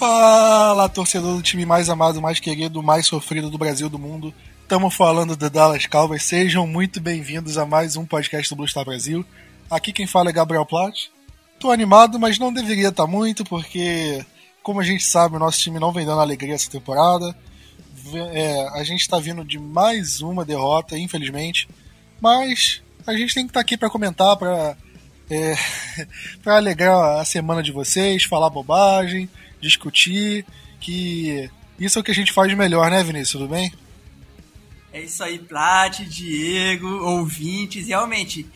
[0.00, 4.32] Fala, torcedor do time mais amado, mais querido, mais sofrido do Brasil do mundo.
[4.62, 6.22] Estamos falando do Dallas Cowboys.
[6.22, 9.22] Sejam muito bem-vindos a mais um podcast do Blue Star Brasil.
[9.70, 11.10] Aqui quem fala é Gabriel Platt.
[11.58, 14.24] Tô animado, mas não deveria estar muito, porque,
[14.62, 17.36] como a gente sabe, o nosso time não vem dando alegria essa temporada.
[18.32, 21.68] É, a gente está vindo de mais uma derrota, infelizmente.
[22.18, 24.78] Mas a gente tem que estar tá aqui para comentar, para
[25.30, 25.54] é,
[26.42, 29.28] para alegrar a semana de vocês, falar bobagem,
[29.60, 30.44] discutir,
[30.80, 33.32] que isso é o que a gente faz melhor, né, Vinícius?
[33.32, 33.72] Tudo bem?
[34.92, 37.86] É isso aí, Plat, Diego, ouvintes.
[37.86, 38.46] Realmente,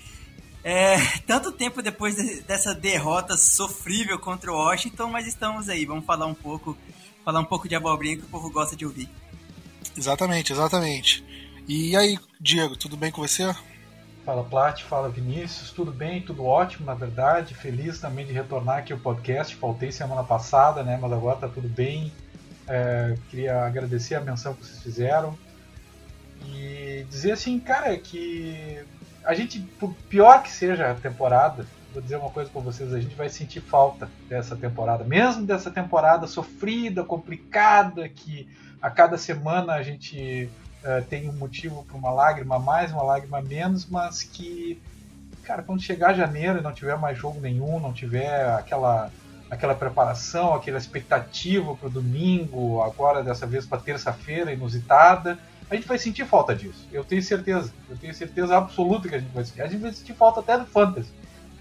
[0.64, 5.84] é, tanto tempo depois de, dessa derrota sofrível contra o Washington, mas estamos aí.
[5.84, 6.76] Vamos falar um pouco,
[7.24, 9.08] falar um pouco de abobrinha que o povo gosta de ouvir.
[9.96, 11.24] Exatamente, exatamente.
[11.68, 13.54] E aí, Diego, tudo bem com você?
[14.24, 17.54] Fala Plat, fala Vinícius, tudo bem, tudo ótimo, na verdade.
[17.54, 19.54] Feliz também de retornar aqui ao podcast.
[19.54, 20.98] Faltei semana passada, né?
[21.00, 22.10] Mas agora tá tudo bem.
[22.66, 25.36] É, queria agradecer a menção que vocês fizeram
[26.46, 28.82] e dizer assim, cara, que
[29.24, 33.00] a gente, por pior que seja a temporada, vou dizer uma coisa para vocês, a
[33.00, 38.48] gente vai sentir falta dessa temporada, mesmo dessa temporada sofrida, complicada, que
[38.80, 40.48] a cada semana a gente
[40.84, 44.80] uh, tem um motivo para uma lágrima mais, uma lágrima menos, mas que,
[45.42, 49.10] cara, quando chegar janeiro e não tiver mais jogo nenhum, não tiver aquela
[49.50, 55.38] aquela preparação, aquela expectativa para o domingo, agora dessa vez para terça-feira inusitada,
[55.70, 56.86] a gente vai sentir falta disso.
[56.92, 57.72] Eu tenho certeza.
[57.88, 59.62] Eu tenho certeza absoluta que a gente vai sentir.
[59.62, 61.10] A gente vai sentir falta até do Fantasy.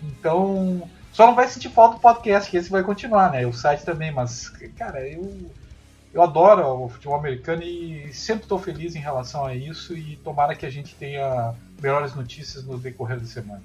[0.02, 3.46] Então, só não vai sentir falta do podcast, que esse vai continuar, né?
[3.46, 5.52] O site também, mas, cara, eu
[6.14, 10.56] eu adoro o futebol americano e sempre estou feliz em relação a isso e tomara
[10.56, 13.64] que a gente tenha melhores notícias no decorrer da semana.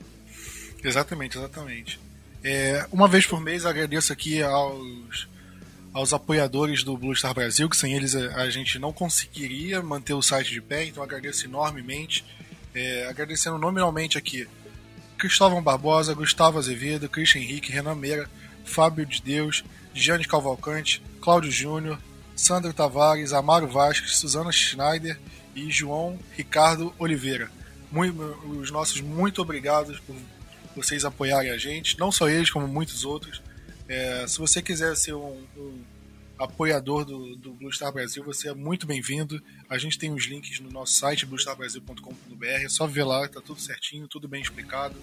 [0.83, 2.01] Exatamente, exatamente.
[2.43, 5.29] É, uma vez por mês agradeço aqui aos,
[5.93, 10.23] aos apoiadores do Blue Star Brasil, que sem eles a gente não conseguiria manter o
[10.23, 12.25] site de pé, então agradeço enormemente.
[12.75, 14.49] É, agradecendo nominalmente aqui
[15.19, 18.31] Cristóvão Barbosa, Gustavo Azevedo, Christian Henrique, Renan Meira,
[18.65, 21.99] Fábio de Deus, Gianni Cavalcante, Cláudio Júnior,
[22.39, 25.19] Sandro Tavares, Amaro Vasques, Suzana Schneider
[25.57, 27.51] e João Ricardo Oliveira.
[27.91, 30.15] Muito, os nossos muito obrigados por
[30.77, 33.43] vocês apoiarem a gente, não só eles, como muitos outros.
[33.89, 35.83] É, se você quiser ser um, um
[36.39, 39.43] apoiador do, do Blue Star Brasil, você é muito bem-vindo.
[39.69, 42.47] A gente tem os links no nosso site, bluestarbrasil.com.br.
[42.47, 44.95] É só ver lá, tá tudo certinho, tudo bem explicado.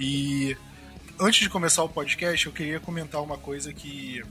[0.00, 0.56] E
[1.20, 4.22] antes de começar o podcast, eu queria comentar uma coisa que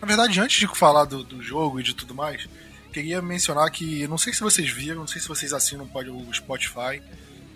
[0.00, 2.48] na verdade, antes de falar do, do jogo e de tudo mais,
[2.92, 7.02] queria mencionar que, não sei se vocês viram, não sei se vocês assinam o Spotify,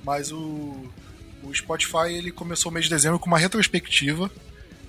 [0.04, 0.90] mas o,
[1.42, 4.30] o Spotify ele começou o mês de dezembro com uma retrospectiva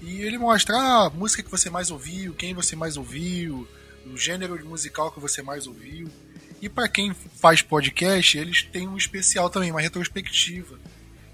[0.02, 3.68] e ele mostra a música que você mais ouviu, quem você mais ouviu,
[4.06, 6.10] o gênero musical que você mais ouviu.
[6.62, 10.78] E para quem faz podcast, eles têm um especial também, uma retrospectiva.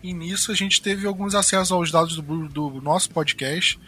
[0.04, 3.80] E nisso a gente teve alguns acessos aos dados do, do nosso podcast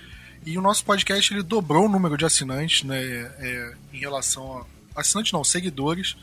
[0.46, 3.02] e o nosso podcast ele dobrou o número de assinantes, né?
[3.40, 5.02] É, em relação a.
[5.02, 6.16] Assinantes não, seguidores.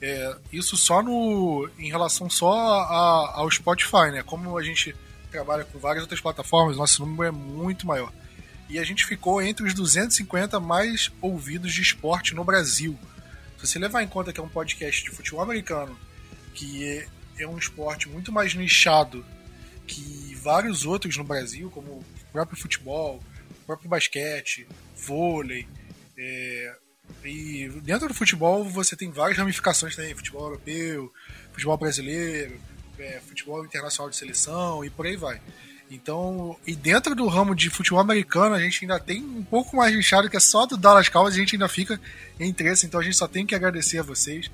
[0.00, 1.68] É, isso só no.
[1.78, 4.22] em relação só a, ao Spotify, né?
[4.22, 4.94] Como a gente
[5.30, 8.12] trabalha com várias outras plataformas, nosso número é muito maior.
[8.68, 12.98] E a gente ficou entre os 250 mais ouvidos de esporte no Brasil.
[13.58, 15.98] Se você levar em conta que é um podcast de futebol americano,
[16.54, 17.08] que é,
[17.38, 19.24] é um esporte muito mais nichado
[19.86, 23.22] que vários outros no Brasil, como o próprio futebol,
[23.68, 24.66] próprio basquete,
[24.96, 25.68] vôlei.
[26.16, 26.74] É,
[27.22, 31.12] e dentro do futebol você tem várias ramificações também: futebol europeu,
[31.52, 32.58] futebol brasileiro,
[32.98, 35.40] é, futebol internacional de seleção e por aí vai.
[35.90, 39.94] Então, e dentro do ramo de futebol americano, a gente ainda tem um pouco mais
[39.94, 42.00] lixado que é só do Dallas Cowboys, a gente ainda fica
[42.38, 44.50] em interesse, então a gente só tem que agradecer a vocês.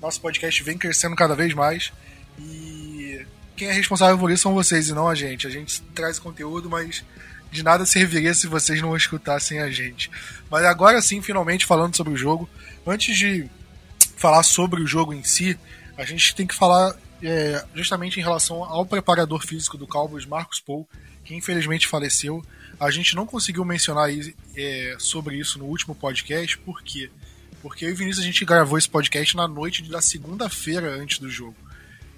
[0.00, 1.92] Nosso podcast vem crescendo cada vez mais
[2.38, 3.26] e
[3.56, 5.46] quem é responsável por isso são vocês e não a gente.
[5.46, 7.04] A gente traz conteúdo, mas
[7.50, 10.10] de nada serviria se vocês não escutassem a gente.
[10.50, 12.48] Mas agora sim, finalmente falando sobre o jogo,
[12.86, 13.48] antes de
[14.16, 15.58] falar sobre o jogo em si,
[15.96, 20.60] a gente tem que falar é, justamente em relação ao preparador físico do Cowboys, Marcos
[20.60, 20.88] Paul,
[21.24, 22.44] que infelizmente faleceu.
[22.78, 24.08] A gente não conseguiu mencionar
[24.56, 27.10] é, sobre isso no último podcast, por quê?
[27.62, 31.28] Porque eu e Vinícius a gente gravou esse podcast na noite da segunda-feira antes do
[31.28, 31.56] jogo.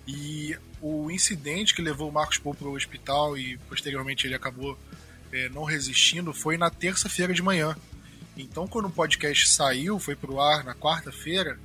[0.06, 4.78] E o incidente que levou o Marcos Paul para o hospital e posteriormente ele acabou
[5.32, 7.76] é, não resistindo foi na terça-feira de manhã.
[8.36, 11.58] Então, quando o podcast saiu, foi pro ar na quarta-feira,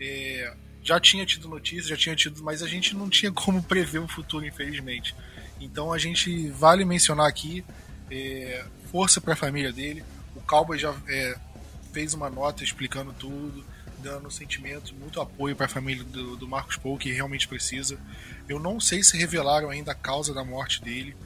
[0.00, 4.00] é, já tinha tido notícias, já tinha tido, mas a gente não tinha como prever
[4.00, 5.14] o futuro, infelizmente.
[5.60, 7.64] Então, a gente vale mencionar aqui
[8.10, 10.04] é, força para a família dele.
[10.36, 11.38] O Cowboys já é,
[11.92, 13.64] fez uma nota explicando tudo,
[13.98, 17.98] dando sentimentos, muito apoio para a família do, do Marcos Paul, que realmente precisa.
[18.48, 21.16] Eu não sei se revelaram ainda a causa da morte dele.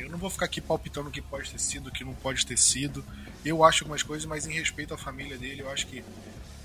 [0.00, 2.44] Eu não vou ficar aqui palpitando o que pode ter sido, o que não pode
[2.44, 3.04] ter sido.
[3.44, 6.04] Eu acho algumas coisas, mas em respeito à família dele, eu acho que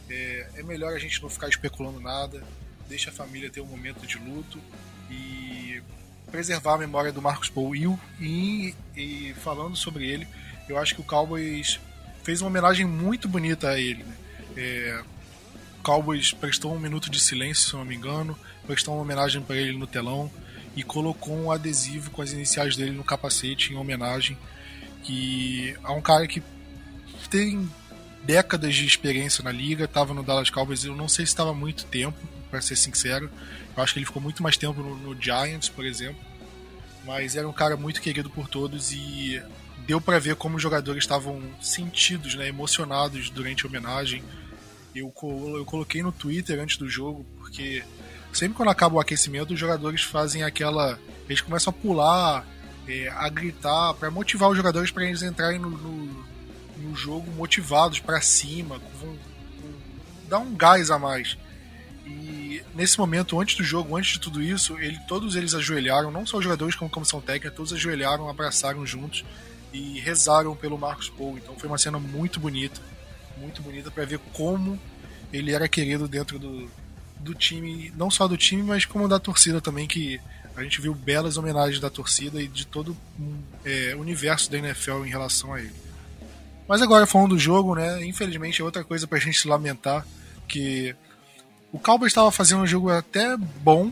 [0.10, 2.44] é, é melhor a gente não ficar especulando nada.
[2.88, 4.60] Deixa a família ter um momento de luto
[5.10, 5.82] e
[6.32, 7.76] preservar a memória do Marcos Paul.
[7.76, 7.86] E,
[8.20, 10.28] e, e falando sobre ele,
[10.68, 11.80] eu acho que o Cowboys
[12.24, 14.04] fez uma homenagem muito bonita a ele.
[14.04, 14.16] Né?
[14.58, 15.04] É,
[15.80, 19.56] o Cowboys prestou um minuto de silêncio, se não me engano, prestou uma homenagem para
[19.56, 20.32] ele no telão
[20.76, 24.38] e colocou um adesivo com as iniciais dele no capacete em homenagem
[25.04, 26.44] que a um cara que
[27.30, 27.70] tem
[28.24, 31.86] décadas de experiência na liga, estava no Dallas Cowboys, eu não sei se estava muito
[31.86, 32.18] tempo,
[32.50, 33.30] para ser sincero.
[33.76, 36.20] Eu acho que ele ficou muito mais tempo no, no, Giants, por exemplo.
[37.06, 39.42] Mas era um cara muito querido por todos e
[39.88, 44.24] deu para ver como os jogadores estavam sentidos, né, emocionados durante a homenagem.
[44.94, 45.14] Eu,
[45.56, 47.84] eu coloquei no Twitter antes do jogo, porque
[48.40, 50.98] sempre quando acaba o aquecimento, os jogadores fazem aquela.
[51.28, 52.48] Eles começam a pular,
[52.88, 56.26] é, a gritar, para motivar os jogadores para eles entrarem no, no,
[56.78, 59.18] no jogo motivados para cima, com, com,
[60.30, 61.38] dar um gás a mais.
[62.06, 66.26] E nesse momento, antes do jogo, antes de tudo isso, ele, todos eles ajoelharam, não
[66.26, 69.26] só os jogadores como comissão técnica, todos ajoelharam, abraçaram juntos
[69.74, 71.38] e rezaram pelo Marcos Paul.
[71.38, 72.82] Então foi uma cena muito bonita,
[73.38, 74.80] muito bonita para ver como
[75.32, 76.72] ele era querido dentro do,
[77.20, 80.20] do time, não só do time, mas como da torcida também, que
[80.56, 82.96] a gente viu belas homenagens da torcida e de todo
[83.64, 85.74] é, o universo da NFL em relação a ele.
[86.68, 88.06] Mas agora falando do jogo, né?
[88.06, 90.06] Infelizmente é outra coisa pra gente lamentar,
[90.48, 90.96] que
[91.72, 93.92] o Cowboys estava fazendo um jogo até bom,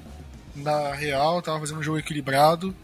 [0.56, 2.76] na real, estava fazendo um jogo equilibrado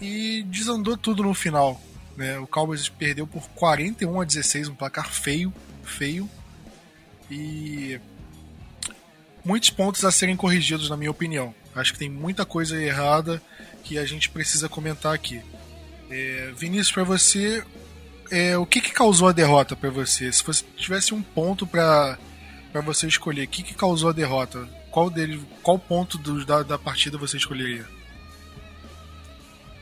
[0.00, 1.80] e desandou tudo no final.
[2.16, 2.38] Né?
[2.38, 5.52] O Cowboys perdeu por 41 a 16, um placar feio,
[5.82, 6.28] feio.
[7.30, 8.00] E
[9.44, 11.54] muitos pontos a serem corrigidos, na minha opinião.
[11.74, 13.42] Acho que tem muita coisa errada
[13.84, 15.40] que a gente precisa comentar aqui.
[16.10, 17.62] É, Vinícius, para você,
[18.30, 20.32] é, o que, que causou a derrota para você?
[20.32, 22.18] Se você tivesse um ponto para
[22.84, 24.68] você escolher, o que, que causou a derrota?
[24.90, 27.86] Qual dele, qual ponto do, da, da partida você escolheria?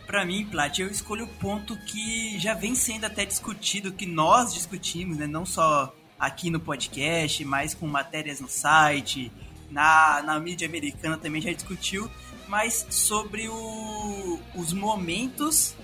[0.06, 4.54] Para mim, Plat, eu escolho o ponto que já vem sendo até discutido, que nós
[4.54, 5.26] discutimos, né?
[5.26, 9.30] Não só aqui no podcast, mas com matérias no site,
[9.70, 12.10] na, na mídia americana também já discutiu,
[12.46, 15.74] mas sobre o, os momentos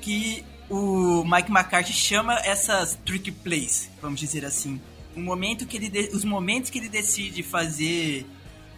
[0.00, 4.80] que o Mike McCarthy chama essas trick plays, vamos dizer assim.
[5.14, 8.26] O momento que ele os momentos que ele decide fazer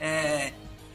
[0.00, 0.52] é,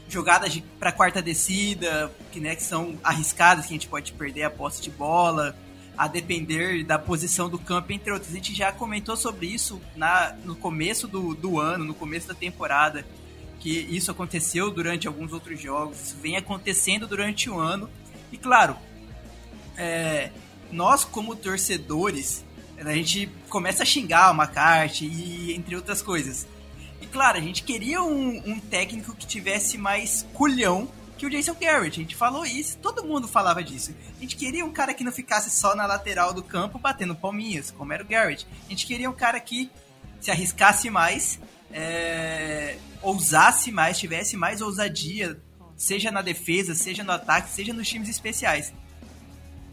[0.08, 4.50] jogadas para quarta descida, que, né, que são arriscadas, que a gente pode perder a
[4.50, 5.56] posse de bola,
[5.96, 8.30] a depender da posição do campo, entre outros.
[8.30, 12.34] A gente já comentou sobre isso na, no começo do, do ano, no começo da
[12.34, 13.04] temporada
[13.60, 17.88] que isso aconteceu durante alguns outros jogos, isso vem acontecendo durante o ano.
[18.30, 18.76] E claro,
[19.76, 20.30] é,
[20.70, 22.44] nós como torcedores,
[22.78, 26.46] a gente começa a xingar o McCarthy e entre outras coisas.
[27.00, 31.54] E claro, a gente queria um, um técnico que tivesse mais culhão que o Jason
[31.54, 32.00] Garrett.
[32.00, 33.94] A gente falou isso, todo mundo falava disso.
[34.16, 37.70] A gente queria um cara que não ficasse só na lateral do campo batendo palminhas,
[37.70, 38.46] como era o Garrett.
[38.66, 39.70] A gente queria um cara que
[40.20, 41.38] se arriscasse mais
[41.74, 45.36] é, ousasse mais, tivesse mais ousadia,
[45.76, 48.72] seja na defesa, seja no ataque, seja nos times especiais.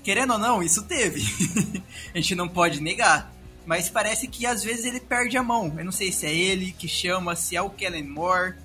[0.04, 1.22] Querendo ou não, isso teve.
[2.12, 3.32] a gente não pode negar.
[3.68, 5.72] Mas parece que às vezes ele perde a mão.
[5.78, 8.56] Eu não sei se é ele que chama, se é o Kellen Moore.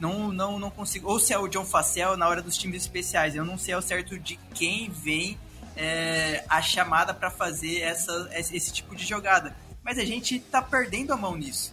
[0.00, 1.08] Não, não, não consigo.
[1.08, 3.36] Ou se é o John Facel na hora dos times especiais.
[3.36, 5.38] Eu não sei ao certo de quem vem
[5.76, 9.56] é, a chamada para fazer essa, esse tipo de jogada.
[9.84, 11.72] Mas a gente tá perdendo a mão nisso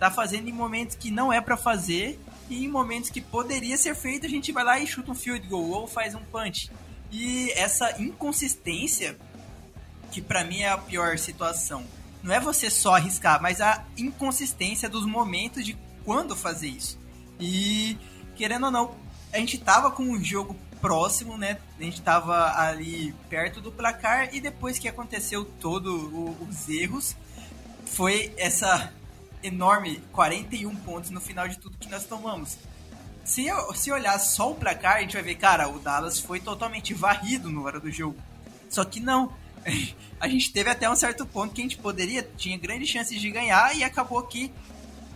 [0.00, 3.94] tá fazendo em momentos que não é para fazer e em momentos que poderia ser
[3.94, 6.70] feito, a gente vai lá e chuta um field goal ou faz um punch.
[7.12, 9.16] E essa inconsistência,
[10.10, 11.84] que para mim é a pior situação,
[12.22, 16.98] não é você só arriscar, mas a inconsistência dos momentos de quando fazer isso.
[17.38, 17.98] E
[18.36, 18.94] querendo ou não,
[19.30, 21.58] a gente tava com um jogo próximo, né?
[21.78, 25.92] A gente tava ali perto do placar e depois que aconteceu todos
[26.40, 27.14] os erros,
[27.84, 28.92] foi essa
[29.42, 32.58] enorme 41 pontos no final de tudo que nós tomamos.
[33.24, 36.94] Se, se olhar só o placar, a gente vai ver, cara, o Dallas foi totalmente
[36.94, 38.16] varrido no hora do jogo.
[38.68, 39.32] Só que não.
[40.20, 43.30] A gente teve até um certo ponto que a gente poderia, tinha grandes chances de
[43.30, 44.52] ganhar e acabou que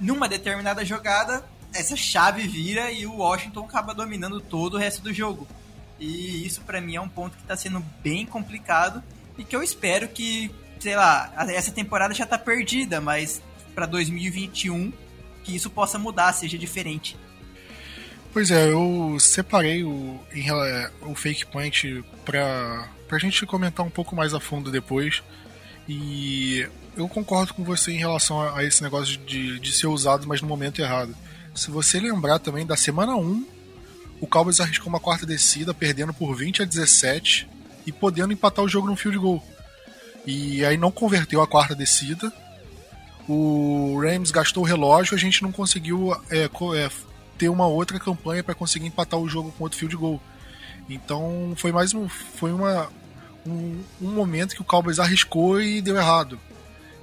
[0.00, 5.12] numa determinada jogada essa chave vira e o Washington acaba dominando todo o resto do
[5.12, 5.46] jogo.
[6.00, 9.02] E isso para mim é um ponto que está sendo bem complicado
[9.36, 10.50] e que eu espero que
[10.84, 13.42] sei lá, essa temporada já tá perdida, mas
[13.74, 14.92] para 2021
[15.44, 17.16] que isso possa mudar, seja diferente.
[18.32, 20.18] Pois é, eu separei o,
[21.02, 25.22] o Fake Point pra, pra gente comentar um pouco mais a fundo depois.
[25.88, 26.66] E
[26.96, 30.40] eu concordo com você em relação a, a esse negócio de, de ser usado, mas
[30.40, 31.14] no momento errado.
[31.54, 33.46] Se você lembrar também da semana 1,
[34.20, 37.48] o Cowboys arriscou uma quarta descida, perdendo por 20 a 17
[37.86, 39.44] e podendo empatar o jogo no field goal.
[40.26, 42.32] E aí não converteu a quarta descida.
[43.28, 46.90] O Rams gastou o relógio, a gente não conseguiu é, é,
[47.38, 50.20] ter uma outra campanha para conseguir empatar o jogo com outro field goal.
[50.88, 52.90] Então foi mais um, foi uma,
[53.46, 56.38] um, um momento que o Cowboys arriscou e deu errado.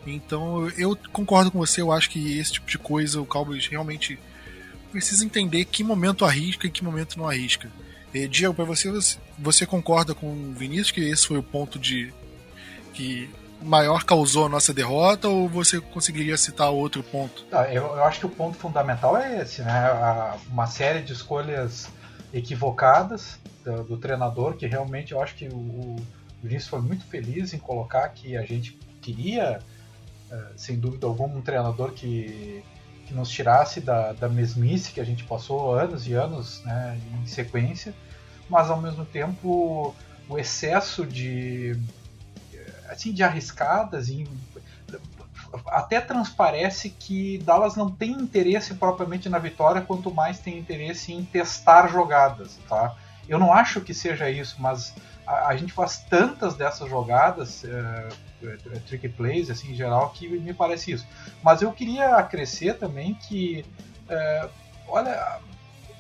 [0.06, 4.20] Então eu concordo com você, eu acho que esse tipo de coisa o Cowboys realmente
[4.92, 7.72] precisa entender que momento arrisca e que momento não arrisca.
[8.14, 8.92] E, Diego, para você,
[9.40, 12.14] você concorda com o Vinícius que esse foi o ponto de
[12.94, 13.30] que
[13.62, 17.46] maior causou a nossa derrota ou você conseguiria citar outro ponto?
[17.52, 20.40] Ah, eu, eu, acho que o ponto fundamental é esse, né?
[20.50, 21.90] uma série de escolhas
[22.34, 25.96] equivocadas do, do, treinador que realmente eu acho que o, o
[26.42, 29.60] Vinícius foi muito feliz em colocar que a gente queria,
[30.32, 32.64] eh, sem dúvida alguma, um treinador que
[33.12, 37.28] que nos tirasse da, da mesmice que a gente passou anos e anos né, em
[37.28, 37.94] sequência,
[38.50, 39.94] mas ao mesmo tempo
[40.30, 41.78] o excesso de
[42.92, 44.28] assim de arriscadas e
[45.68, 51.24] até transparece que Dallas não tem interesse propriamente na vitória, quanto mais tem interesse em
[51.24, 52.96] testar jogadas, tá?
[53.28, 54.94] Eu não acho que seja isso, mas
[55.26, 58.10] a, a gente faz tantas dessas jogadas, é,
[58.44, 61.08] é, trick plays, assim, em geral, que me parece isso.
[61.44, 63.66] Mas eu queria acrescer também que,
[64.10, 64.50] é,
[64.88, 65.40] olha,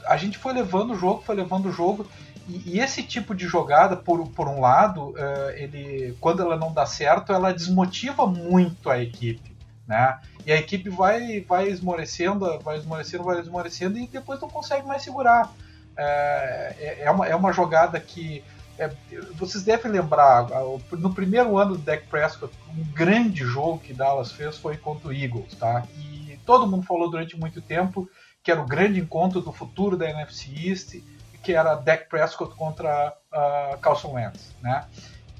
[0.05, 2.07] a gente foi levando o jogo, foi levando o jogo,
[2.51, 6.73] e, e esse tipo de jogada, por, por um lado, é, ele, quando ela não
[6.73, 9.55] dá certo, ela desmotiva muito a equipe,
[9.87, 10.19] né?
[10.45, 15.01] E a equipe vai, vai esmorecendo, vai esmorecendo, vai esmorecendo, e depois não consegue mais
[15.03, 15.53] segurar.
[15.97, 18.43] É, é, uma, é uma jogada que
[18.77, 18.89] é,
[19.33, 20.47] vocês devem lembrar,
[20.91, 25.13] no primeiro ano do Dak Prescott, um grande jogo que Dallas fez foi contra o
[25.13, 25.83] Eagles, tá?
[25.97, 28.09] E todo mundo falou durante muito tempo
[28.43, 30.95] que era o grande encontro do futuro da NFC East,
[31.41, 34.85] que era Dak Prescott contra uh, Carson Wentz, né?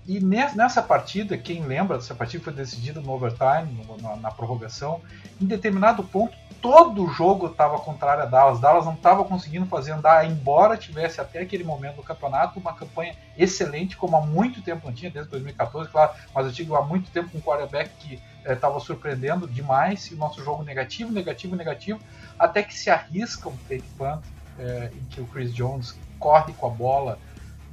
[0.08, 5.00] E nessa partida, quem lembra dessa partida foi decidida no overtime, na, na prorrogação,
[5.39, 8.60] em determinado ponto todo o jogo estava contrário a Dallas.
[8.60, 13.15] Dallas não estava conseguindo fazer andar, embora tivesse até aquele momento do campeonato uma campanha
[13.38, 17.10] excelente, como há muito tempo não tinha, desde 2014, claro, mas eu tive há muito
[17.10, 22.00] tempo um quarterback que estava eh, surpreendendo demais, e o nosso jogo negativo, negativo, negativo,
[22.38, 24.22] até que se arrisca um fake punt,
[24.60, 27.17] eh, em que o Chris Jones corre com a bola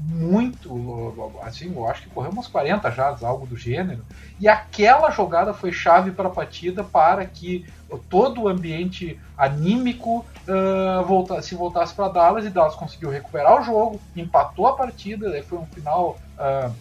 [0.00, 4.04] muito, assim, eu acho que correu umas 40 jardas, algo do gênero.
[4.38, 7.66] E aquela jogada foi chave para a partida para que
[8.08, 14.00] todo o ambiente anímico uh, se voltasse para Dallas e Dallas conseguiu recuperar o jogo,
[14.14, 16.72] empatou a partida, foi um final uh,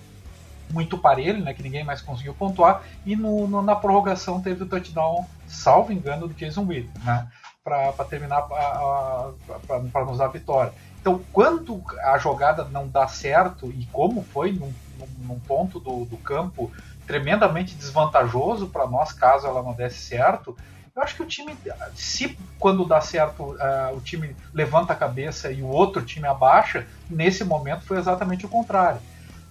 [0.72, 4.68] muito parelho, né, que ninguém mais conseguiu pontuar, e no, no, na prorrogação teve o
[4.68, 7.28] touchdown, salvo engano, do Jason Williams, né,
[7.68, 10.72] para terminar, para nos dar vitória.
[11.02, 14.74] Então, quando a jogada não dá certo, e como foi num,
[15.20, 16.72] num ponto do, do, campo
[17.06, 20.56] tremendamente desvantajoso para nós, caso ela não desse certo,
[20.96, 21.56] eu acho que o time,
[21.94, 26.88] se quando dá certo uh, o time levanta a cabeça e o outro time abaixa,
[27.10, 29.00] nesse momento foi exatamente o contrário.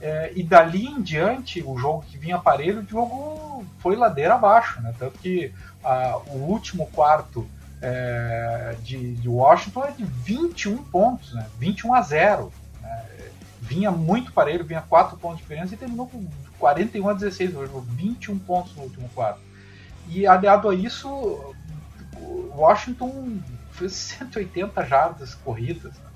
[0.00, 4.82] É, e dali em diante, o jogo que vinha aparelho, o jogo foi ladeira abaixo,
[4.82, 4.92] né?
[4.98, 7.48] Tanto que uh, o último quarto
[7.80, 11.46] é, de, de, Washington é de 21 pontos, né?
[11.58, 12.52] 21 a 0.
[12.80, 13.04] Né?
[13.60, 16.26] Vinha muito parelho, vinha 4 pontos de diferença e terminou com
[16.58, 17.52] 41 a 16,
[17.90, 19.40] 21 pontos no último quarto.
[20.08, 21.54] E aliado a isso,
[22.54, 23.38] Washington
[23.72, 26.06] fez 180 jardas corridas, né?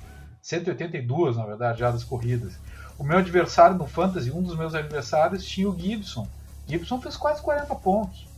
[0.41, 2.55] 182 na verdade, jardas corridas.
[2.99, 6.27] O meu adversário no Fantasy, um dos meus adversários, tinha o Gibson.
[6.67, 8.30] Gibson fez quase 40 pontos.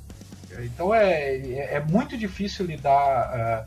[0.61, 3.67] Então é, é, é muito difícil lidar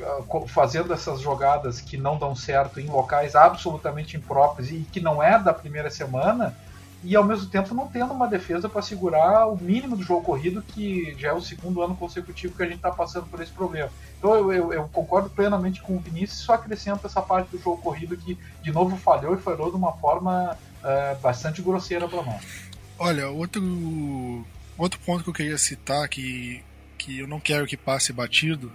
[0.00, 5.22] uh, fazendo essas jogadas que não dão certo em locais absolutamente impróprios e que não
[5.22, 6.56] é da primeira semana
[7.04, 10.62] e ao mesmo tempo não tendo uma defesa para segurar o mínimo do jogo corrido,
[10.62, 13.90] que já é o segundo ano consecutivo que a gente está passando por esse problema.
[14.18, 17.82] Então eu, eu, eu, concordo plenamente com o Vinícius, só acrescento essa parte do jogo
[17.82, 22.70] corrido que de novo falhou e falhou de uma forma uh, bastante grosseira para nós.
[22.98, 24.44] Olha, outro
[24.76, 26.62] Outro ponto que eu queria citar que,
[26.98, 28.72] que eu não quero que passe batido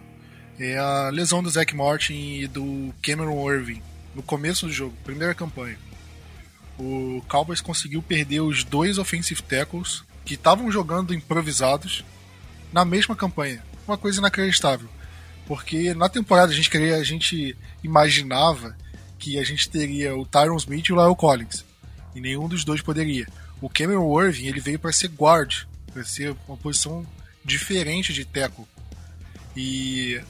[0.60, 3.82] é a lesão do Zach Martin e do Cameron Irving
[4.16, 5.77] no começo do jogo, primeira campanha.
[6.80, 12.04] O Cowboys conseguiu perder os dois offensive tackles que estavam jogando improvisados
[12.74, 13.63] na mesma campanha.
[13.88, 14.89] Uma coisa inacreditável.
[15.48, 18.75] Porque na temporada a gente queria, a gente imaginava
[19.18, 21.63] que a gente teria o Tyron Smith e o Lyle Collins.
[22.13, 23.27] E nenhum dos dois poderia.
[23.62, 25.63] O Cameron Irving ele veio para ser guard,
[26.04, 27.06] ser uma posição
[27.44, 28.66] diferente de tackle.
[29.56, 30.22] E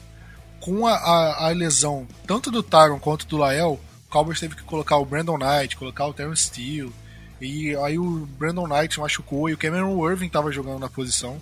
[0.60, 4.62] com a, a, a, lesão tanto do Tyron quanto do Lael, o Cowboys teve que
[4.62, 6.92] colocar o Brandon Knight, colocar o Terrence Steele.
[7.40, 11.38] E aí o Brandon Knight machucou e o Cameron Irving estava jogando na posição.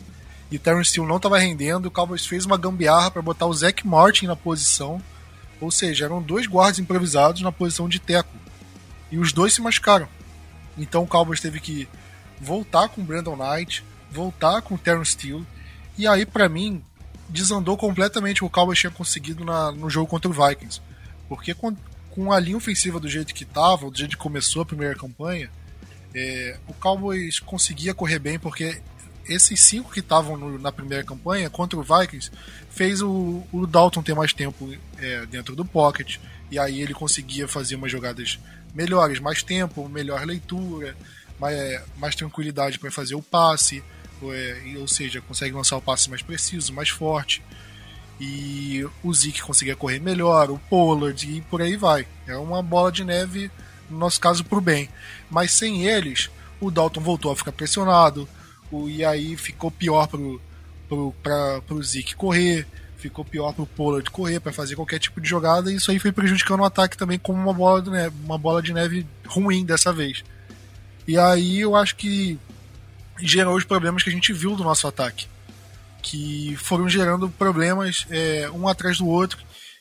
[0.50, 1.86] E o Terrence Steele não estava rendendo.
[1.86, 5.00] O Cowboys fez uma gambiarra para botar o Zach Martin na posição.
[5.60, 8.34] Ou seja, eram dois guardas improvisados na posição de teco.
[9.10, 10.08] E os dois se machucaram.
[10.76, 11.88] Então o Cowboys teve que
[12.40, 13.82] voltar com o Brandon Knight,
[14.16, 15.46] voltar com o Terrence Steele.
[15.98, 16.82] E aí, para mim,
[17.28, 20.80] desandou completamente o que o Cowboys tinha conseguido na, no jogo contra o Vikings.
[21.28, 21.76] Porque com,
[22.10, 25.50] com a linha ofensiva do jeito que estava, do jeito que começou a primeira campanha,
[26.14, 28.80] é, o Cowboys conseguia correr bem, porque
[29.28, 32.30] esses cinco que estavam na primeira campanha contra o Vikings
[32.70, 36.18] fez o, o Dalton ter mais tempo é, dentro do pocket,
[36.50, 38.38] e aí ele conseguia fazer umas jogadas
[38.72, 40.96] melhores, mais tempo, melhor leitura,
[41.40, 43.82] mais, mais tranquilidade para fazer o passe
[44.20, 47.42] ou seja, consegue lançar o passe mais preciso, mais forte.
[48.18, 52.06] E o Zeke conseguia correr melhor, o Pollard e por aí vai.
[52.26, 53.50] É uma bola de neve,
[53.90, 54.88] no nosso caso, pro bem.
[55.30, 58.26] Mas sem eles, o Dalton voltou a ficar pressionado,
[58.70, 60.40] o, e aí ficou pior pro,
[60.88, 65.28] pro, pra, pro Zeke correr, ficou pior pro Pollard correr para fazer qualquer tipo de
[65.28, 68.38] jogada, e isso aí foi prejudicando o ataque também como uma bola de neve, uma
[68.38, 70.24] bola de neve ruim dessa vez.
[71.06, 72.38] E aí eu acho que
[73.20, 75.26] gerou os problemas que a gente viu do nosso ataque.
[76.02, 79.38] Que foram gerando problemas é, um atrás do outro,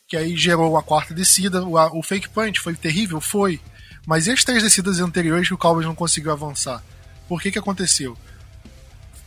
[0.08, 1.64] que aí gerou a quarta descida.
[1.64, 3.22] O, o fake punch foi terrível?
[3.22, 3.60] Foi.
[4.06, 6.84] Mas e as três descidas anteriores que o Cowboys não conseguiu avançar?
[7.28, 8.18] Por que que aconteceu?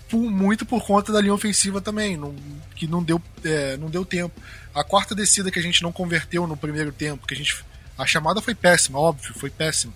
[0.08, 2.34] Por, muito por conta da linha ofensiva também, não,
[2.74, 4.40] que não deu, é, não deu tempo.
[4.74, 7.64] A quarta descida que a gente não converteu no primeiro tempo, que a gente.
[7.96, 9.92] A chamada foi péssima, óbvio, foi péssima.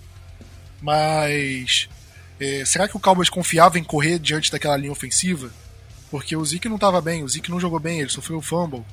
[0.81, 1.87] Mas
[2.39, 5.51] é, será que o Cowboys confiava em correr diante daquela linha ofensiva?
[6.09, 8.85] Porque o Zeke não estava bem, o Zeke não jogou bem, ele sofreu o fumble,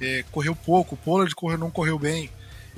[0.00, 2.30] é, correu pouco, o Pollard correu, não correu bem.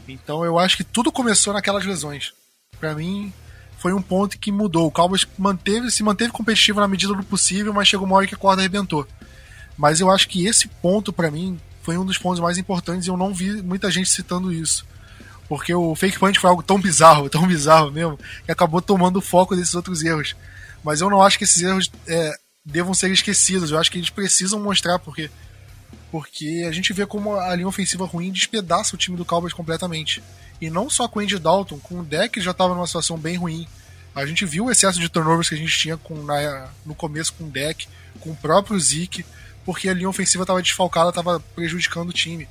[0.07, 2.33] Então eu acho que tudo começou naquelas lesões.
[2.79, 3.33] Para mim,
[3.79, 4.87] foi um ponto que mudou.
[4.87, 8.35] O Cowboys manteve, se manteve competitivo na medida do possível, mas chegou uma hora que
[8.35, 9.07] a corda arrebentou.
[9.77, 13.11] Mas eu acho que esse ponto, para mim, foi um dos pontos mais importantes e
[13.11, 14.85] eu não vi muita gente citando isso.
[15.49, 19.23] Porque o fake punch foi algo tão bizarro, tão bizarro mesmo, que acabou tomando o
[19.23, 20.37] foco desses outros erros.
[20.85, 22.33] Mas eu não acho que esses erros é,
[22.65, 23.71] devam ser esquecidos.
[23.71, 25.31] Eu acho que eles precisam mostrar porque
[26.11, 30.23] porque a gente vê como a linha ofensiva ruim despedaça o time do Cowboys completamente.
[30.61, 33.37] E não só com o Andy Dalton, com o deck já estava numa situação bem
[33.37, 33.67] ruim.
[34.15, 37.33] A gente viu o excesso de turnovers que a gente tinha com, na, no começo
[37.35, 37.87] com o deck,
[38.21, 39.25] com o próprio Zeke,
[39.65, 42.49] porque a linha ofensiva estava desfalcada, estava prejudicando o time.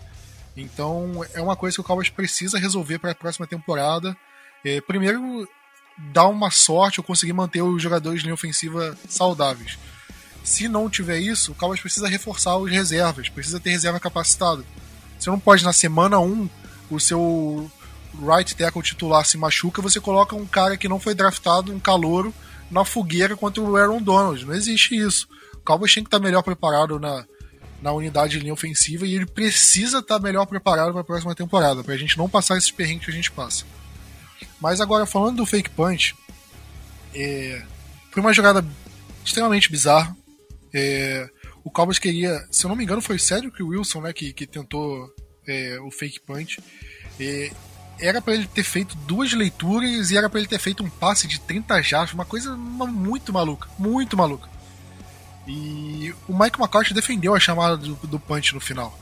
[0.57, 4.17] Então é uma coisa que o Cowboys precisa resolver para a próxima temporada.
[4.65, 5.47] É, primeiro,
[5.97, 9.77] dar uma sorte ou conseguir manter os jogadores de linha ofensiva saudáveis.
[10.43, 14.63] Se não tiver isso, o Cowboys precisa reforçar os reservas, precisa ter reserva capacitada.
[15.19, 16.49] Você não pode, na semana 1,
[16.89, 17.69] o seu
[18.19, 22.33] right tackle titular se machuca, você coloca um cara que não foi draftado, um calouro,
[22.71, 24.45] na fogueira contra o Aaron Donald.
[24.45, 25.27] Não existe isso.
[25.55, 27.25] O Cowboys tem que estar melhor preparado na,
[27.81, 31.83] na unidade de linha ofensiva e ele precisa estar melhor preparado para a próxima temporada,
[31.83, 33.65] para a gente não passar esses perrengues que a gente passa.
[34.59, 36.15] Mas agora, falando do fake punch,
[37.13, 37.63] é,
[38.11, 38.65] foi uma jogada
[39.23, 40.15] extremamente bizarra.
[40.73, 41.29] É,
[41.63, 44.47] o Cowboys queria, se eu não me engano, foi o Cedric Wilson né, que, que
[44.47, 45.07] tentou
[45.47, 46.59] é, o fake punch.
[47.19, 47.51] É,
[47.99, 51.27] era para ele ter feito duas leituras e era para ele ter feito um passe
[51.27, 54.49] de 30 jardas, uma coisa muito maluca, muito maluca.
[55.47, 58.97] E o Mike McCarthy defendeu a chamada do, do punch no final.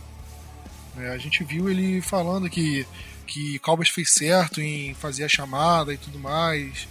[0.98, 2.86] É, a gente viu ele falando que,
[3.26, 6.88] que Cowboys fez certo em fazer a chamada e tudo mais.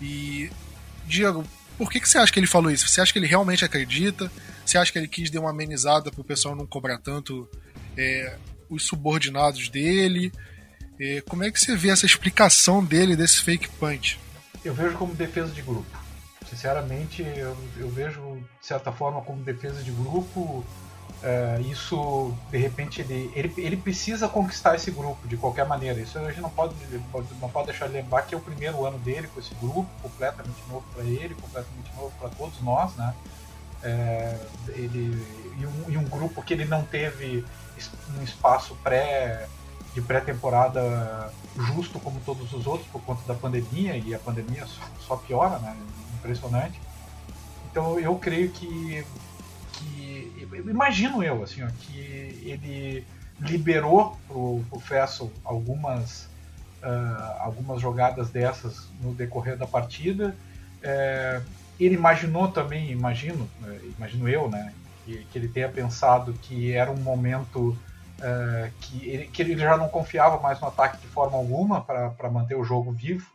[0.00, 0.50] E,
[1.06, 1.44] Diego,
[1.78, 2.88] por que, que você acha que ele falou isso?
[2.88, 4.30] Você acha que ele realmente acredita?
[4.66, 7.48] Você acha que ele quis dar uma amenizada para o pessoal não cobrar tanto
[7.96, 8.36] é,
[8.68, 10.32] os subordinados dele?
[10.98, 14.18] É, como é que você vê essa explicação dele desse fake punch?
[14.64, 16.01] Eu vejo como defesa de grupo
[16.52, 18.20] sinceramente, eu, eu, vejo,
[18.60, 20.62] de certa forma, como defesa de grupo,
[21.22, 25.98] é, isso, de repente, ele, ele, ele, precisa conquistar esse grupo de qualquer maneira.
[25.98, 26.74] Isso a gente não pode,
[27.40, 30.58] não pode deixar de lembrar que é o primeiro ano dele com esse grupo, completamente
[30.68, 33.14] novo para ele, completamente novo para todos nós, né?
[33.82, 34.38] É,
[34.68, 35.26] ele,
[35.58, 37.44] e um, e, um, grupo que ele não teve
[38.16, 39.48] um espaço pré
[39.92, 44.82] de pré-temporada justo como todos os outros por conta da pandemia e a pandemia só,
[45.00, 45.76] só piora, né?
[46.22, 46.80] Impressionante.
[47.70, 49.04] Então eu creio que,
[49.72, 51.98] que imagino eu assim, ó, que
[52.44, 53.04] ele
[53.40, 56.30] liberou pro, pro Fessel algumas
[56.82, 60.36] uh, algumas jogadas dessas no decorrer da partida.
[60.82, 61.40] É,
[61.78, 66.90] ele imaginou também, imagino, é, imagino eu, né, que, que ele tenha pensado que era
[66.90, 71.36] um momento uh, que, ele, que ele já não confiava mais no ataque de forma
[71.36, 73.26] alguma para manter o jogo vivo,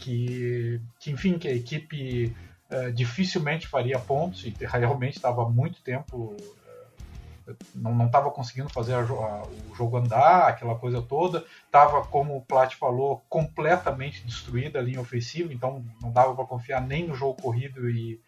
[0.00, 2.34] que, que enfim, que a equipe
[2.70, 6.36] uh, dificilmente faria pontos e realmente estava muito tempo
[7.74, 11.44] não estava conseguindo fazer a, a, o jogo andar, aquela coisa toda.
[11.66, 16.80] Estava, como o Plat falou, completamente destruída a linha ofensiva, então não dava para confiar
[16.80, 18.20] nem no jogo corrido e,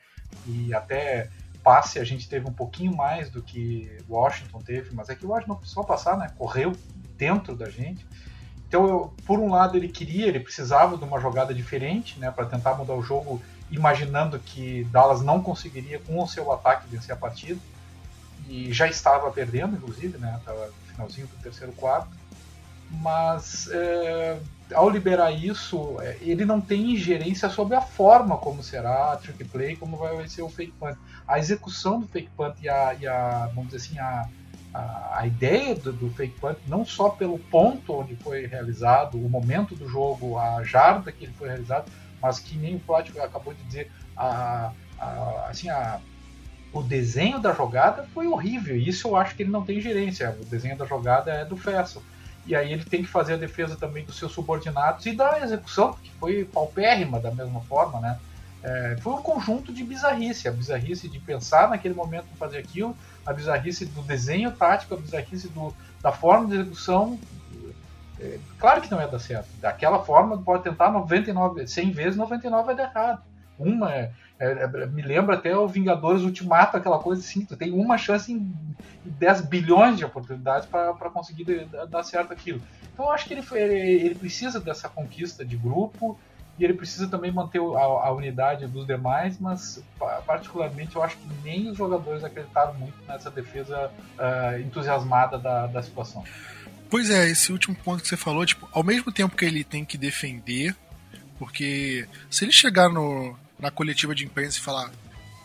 [0.46, 1.28] e até
[1.62, 5.56] passe a gente teve um pouquinho mais do que Washington teve, mas é que Washington
[5.56, 6.28] precisou passar, né?
[6.36, 6.72] Correu
[7.16, 8.04] dentro da gente.
[8.72, 12.46] Então, eu, por um lado, ele queria, ele precisava de uma jogada diferente, né, para
[12.46, 13.38] tentar mudar o jogo,
[13.70, 17.60] imaginando que Dallas não conseguiria com o seu ataque vencer a partida
[18.48, 20.36] e já estava perdendo, inclusive, né?
[20.38, 22.08] Estava no finalzinho do terceiro quarto.
[22.90, 24.38] Mas é,
[24.72, 29.44] ao liberar isso, é, ele não tem ingerência sobre a forma como será a trick
[29.44, 30.96] play, como vai ser o fake punt.
[31.28, 34.26] A execução do fake punt e a, e a vamos dizer assim, a,
[34.72, 39.28] a, a ideia do, do, fake punt, não só pelo ponto onde foi realizado, o
[39.28, 43.52] momento do jogo, a jarda que ele foi realizado, mas que nem o Plático acabou
[43.52, 46.00] de dizer, a, a, assim, a,
[46.72, 48.76] o desenho da jogada foi horrível.
[48.76, 50.36] Isso eu acho que ele não tem gerência.
[50.40, 52.02] O desenho da jogada é do Fessel.
[52.46, 55.92] E aí ele tem que fazer a defesa também dos seus subordinados e da execução,
[56.02, 58.18] que foi paupérrima da mesma forma, né?
[58.62, 60.48] É, foi um conjunto de bizarrice.
[60.48, 62.96] A bizarrice de pensar naquele momento em fazer aquilo,
[63.26, 67.18] a bizarrice do desenho tático, a bizarrice do, da forma de execução.
[68.20, 69.48] É, claro que não ia dar certo.
[69.60, 73.22] Daquela forma, pode tentar 99, 100 vezes, 99 vai dar errado.
[73.58, 77.72] Uma é é, é, me lembra até o Vingadores Ultimato, aquela coisa assim, tu tem
[77.72, 78.52] uma chance em
[79.04, 82.60] 10 bilhões de oportunidades para conseguir dar certo aquilo.
[82.92, 86.18] Então eu acho que ele, foi, ele precisa dessa conquista de grupo
[86.58, 89.82] e ele precisa também manter a, a, unidade dos demais, mas
[90.26, 95.82] particularmente eu acho que nem os jogadores acreditaram muito nessa defesa uh, entusiasmada da, da
[95.82, 96.22] situação.
[96.90, 99.82] Pois é, esse último ponto que você falou, tipo, ao mesmo tempo que ele tem
[99.82, 100.76] que defender,
[101.38, 104.90] porque se ele chegar no, na coletiva de imprensa e falar: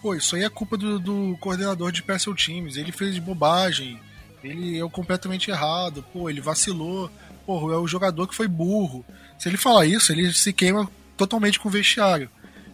[0.02, 4.00] pô, isso aí é culpa do, do coordenador de special teams, ele fez bobagem,
[4.44, 7.10] ele é completamente errado, pô, ele vacilou,
[7.46, 9.06] pô, é o jogador que foi burro.
[9.38, 12.30] Se ele falar isso, ele se queima totalmente com o vestiário.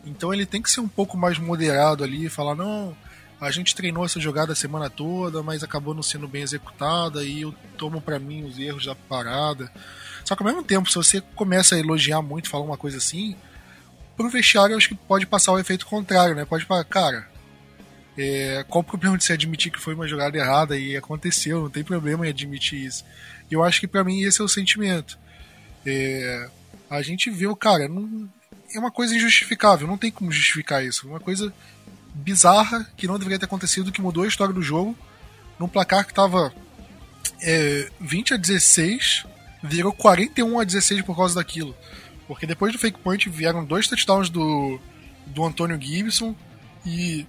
[0.05, 2.95] Então ele tem que ser um pouco mais moderado ali falar: não,
[3.39, 7.41] a gente treinou essa jogada a semana toda, mas acabou não sendo bem executada e
[7.41, 9.71] eu tomo para mim os erros da parada.
[10.25, 13.35] Só que ao mesmo tempo, se você começa a elogiar muito, falar uma coisa assim,
[14.15, 16.45] Pro vestiário, eu acho que pode passar o efeito contrário, né?
[16.45, 17.27] Pode falar, cara,
[18.17, 21.61] é, qual o problema de se admitir que foi uma jogada errada e aconteceu?
[21.61, 23.03] Não tem problema em admitir isso.
[23.49, 25.17] Eu acho que para mim esse é o sentimento.
[25.85, 26.49] É,
[26.89, 28.29] a gente viu, cara, não,
[28.73, 31.07] é uma coisa injustificável, não tem como justificar isso.
[31.07, 31.53] Uma coisa
[32.13, 34.97] bizarra que não deveria ter acontecido, que mudou a história do jogo.
[35.59, 36.53] Num placar que tava
[37.41, 39.25] é, 20 a 16,
[39.63, 41.75] virou 41 a 16 por causa daquilo.
[42.27, 44.79] Porque depois do fake point vieram dois touchdowns do,
[45.27, 46.35] do Antônio Gibson
[46.85, 47.25] e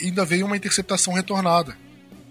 [0.00, 1.76] ainda veio uma interceptação retornada.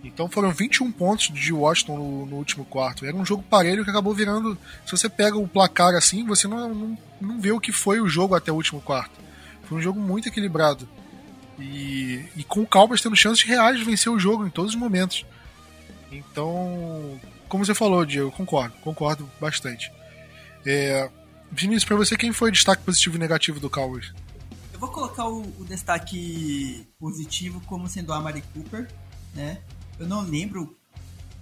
[0.07, 3.05] Então foram 21 pontos de Washington no, no, último quarto.
[3.05, 4.57] Era um jogo parelho que acabou virando.
[4.85, 8.07] Se você pega o placar assim, você não, não, não vê o que foi o
[8.07, 9.19] jogo até o último quarto.
[9.63, 10.87] Foi um jogo muito equilibrado.
[11.59, 14.79] E, e com o Cowboys tendo chances reais de vencer o jogo em todos os
[14.79, 15.25] momentos.
[16.11, 19.91] Então, como você falou, Diego, concordo, concordo bastante.
[20.65, 21.09] É,
[21.51, 24.13] Vinícius, pra você, quem foi o destaque positivo e negativo do Cowboys?
[24.71, 28.87] Eu vou colocar o, o destaque positivo como sendo o Amari Cooper,
[29.33, 29.59] né?
[29.99, 30.77] Eu não lembro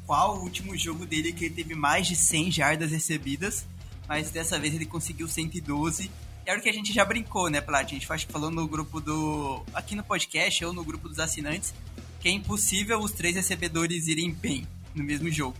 [0.05, 3.65] qual o último jogo dele que ele teve mais de 100 jardas recebidas,
[4.07, 6.09] mas dessa vez ele conseguiu 112.
[6.45, 7.85] Era o que a gente já brincou, né, Plat?
[7.85, 9.63] A gente falou no grupo do.
[9.73, 11.73] aqui no podcast ou no grupo dos assinantes,
[12.19, 15.57] que é impossível os três recebedores irem bem no mesmo jogo.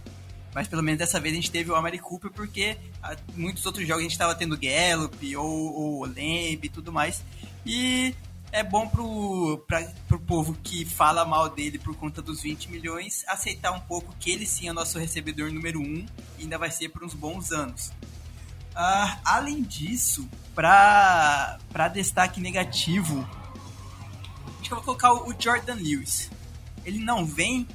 [0.54, 3.86] Mas pelo menos dessa vez a gente teve o Amari Cooper, porque ah, muitos outros
[3.86, 7.22] jogos a gente estava tendo Gallup ou, ou Lamb e tudo mais.
[7.66, 8.16] E
[8.52, 13.24] é bom pro, pra, pro povo que fala mal dele por conta dos 20 milhões
[13.28, 16.06] aceitar um pouco que ele sim é nosso recebedor número 1 um,
[16.38, 17.88] e ainda vai ser por uns bons anos.
[18.76, 21.58] Uh, além disso, para
[21.94, 23.28] destaque negativo,
[24.60, 26.30] acho que eu vou colocar o Jordan Lewis.
[26.86, 27.68] Ele não vem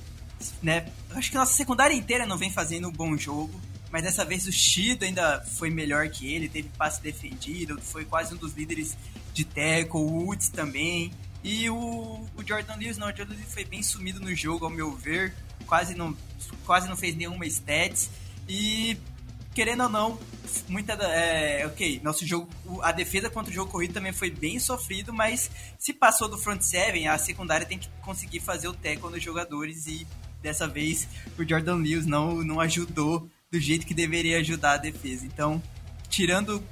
[0.63, 0.91] né?
[1.11, 3.61] Acho que a nossa secundária inteira não vem fazendo um bom jogo.
[3.91, 8.33] Mas dessa vez o Shido ainda foi melhor que ele, teve passe defendido, foi quase
[8.33, 8.97] um dos líderes
[9.41, 11.13] de tackle, o Woods também.
[11.43, 14.71] E o, o Jordan Lewis, não, o Jordan Lewis foi bem sumido no jogo, ao
[14.71, 15.35] meu ver.
[15.67, 16.17] Quase não,
[16.67, 18.11] quase não fez nenhuma stats.
[18.49, 18.97] E,
[19.55, 20.19] querendo ou não,
[20.69, 20.93] muita.
[20.93, 22.49] É, ok, nosso jogo.
[22.83, 26.61] A defesa contra o jogo corrido também foi bem sofrido, mas se passou do front
[26.61, 29.87] seven, a secundária tem que conseguir fazer o tackle nos jogadores.
[29.87, 30.07] E
[30.43, 35.25] dessa vez o Jordan Lewis não, não ajudou do jeito que deveria ajudar a defesa.
[35.25, 35.63] Então,
[36.09, 36.63] tirando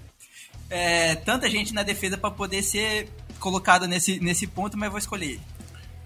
[0.70, 5.26] é, tanta gente na defesa para poder ser colocado nesse, nesse ponto, mas vou escolher
[5.26, 5.42] ele.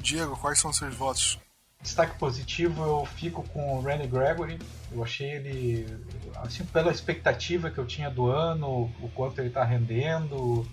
[0.01, 1.38] Diego, quais são os seus votos?
[1.81, 4.59] Destaque positivo, eu fico com o Randy Gregory.
[4.92, 5.87] Eu achei ele,
[6.37, 10.66] assim, pela expectativa que eu tinha do ano, o quanto ele está rendendo.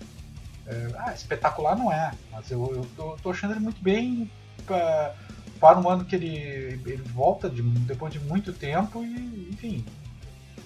[0.66, 4.30] É, ah, espetacular não é, mas eu, eu tô, tô achando ele muito bem
[4.64, 5.16] pra,
[5.58, 9.84] para um ano que ele, ele volta de, depois de muito tempo e, enfim,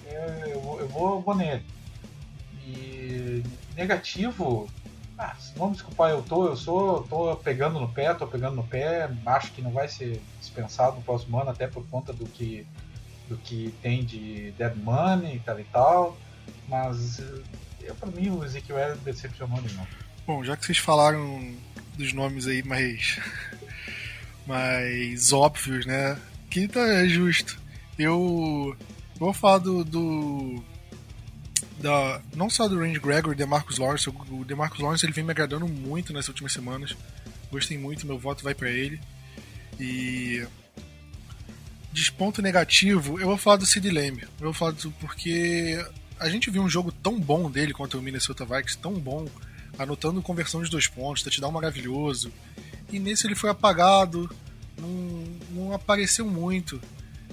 [0.05, 1.63] é, eu, eu, vou, eu vou nele.
[2.65, 3.43] E
[3.75, 4.67] negativo,
[5.17, 9.09] ah, vamos desculpar, eu tô, eu sou, tô pegando no pé, tô pegando no pé,
[9.25, 12.65] acho que não vai ser dispensado no próximo ano, até por conta do que,
[13.29, 16.17] do que tem de dead money e tal e tal,
[16.67, 17.21] mas
[17.81, 19.87] eu, para mim o Ezekiel é decepcionou de novo.
[20.25, 21.53] Bom, já que vocês falaram
[21.95, 23.19] dos nomes aí mais,
[24.45, 27.57] mais óbvios, né, que tá é justo.
[27.97, 28.75] Eu
[29.17, 30.63] vou falar do, do
[31.79, 34.09] da, não só do Randy Gregory, DeMarcus Lawrence.
[34.09, 36.95] O DeMarcus Lawrence ele vem me agradando muito nessas últimas semanas.
[37.51, 38.99] Gostei muito, meu voto vai para ele.
[39.79, 40.45] E
[41.91, 44.21] desponto negativo, eu vou falar do Sid Lamb.
[44.23, 45.83] Eu vou falar do, porque
[46.19, 49.27] a gente viu um jogo tão bom dele contra o Minnesota Vikings, tão bom,
[49.77, 52.31] anotando conversão de dois pontos, touchdown maravilhoso.
[52.91, 54.29] E nesse ele foi apagado,
[54.77, 56.81] não, não apareceu muito.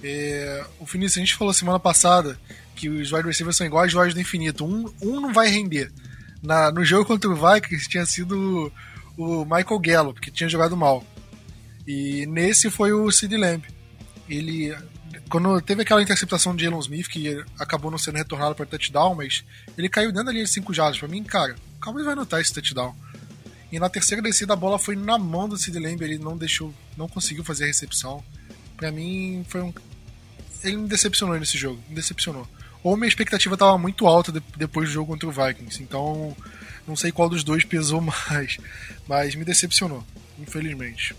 [0.01, 2.37] É, o Finício, a gente falou semana passada
[2.75, 4.65] que os wide receivers são iguais aos do infinito.
[4.65, 5.91] Um, um não vai render.
[6.41, 8.71] Na, no jogo contra o Vikings tinha sido
[9.17, 11.05] o, Michael Gallup, que tinha jogado mal.
[11.87, 13.63] E nesse foi o Sid Lamb.
[14.29, 14.75] Ele,
[15.29, 19.43] quando teve aquela interceptação de Elon Smith, que acabou não sendo retornado para touchdown, mas
[19.77, 20.99] ele caiu dentro da linha de 5 jardas.
[20.99, 22.95] Para mim, cara, calma vai anotar esse touchdown.
[23.71, 26.73] E na terceira descida a bola foi na mão do Sid Lamb, ele não deixou,
[26.95, 28.23] não conseguiu fazer a recepção.
[28.77, 29.73] Para mim foi um
[30.63, 32.47] ele me decepcionou nesse jogo, me decepcionou
[32.83, 35.81] ou minha expectativa estava muito alta de, depois do jogo contra o Vikings.
[35.81, 36.35] Então,
[36.85, 38.57] não sei qual dos dois pesou mais,
[39.07, 40.03] mas me decepcionou,
[40.37, 41.15] infelizmente.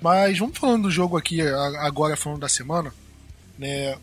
[0.00, 2.94] Mas vamos falando do jogo aqui agora, falando da semana.
[3.58, 3.98] Né,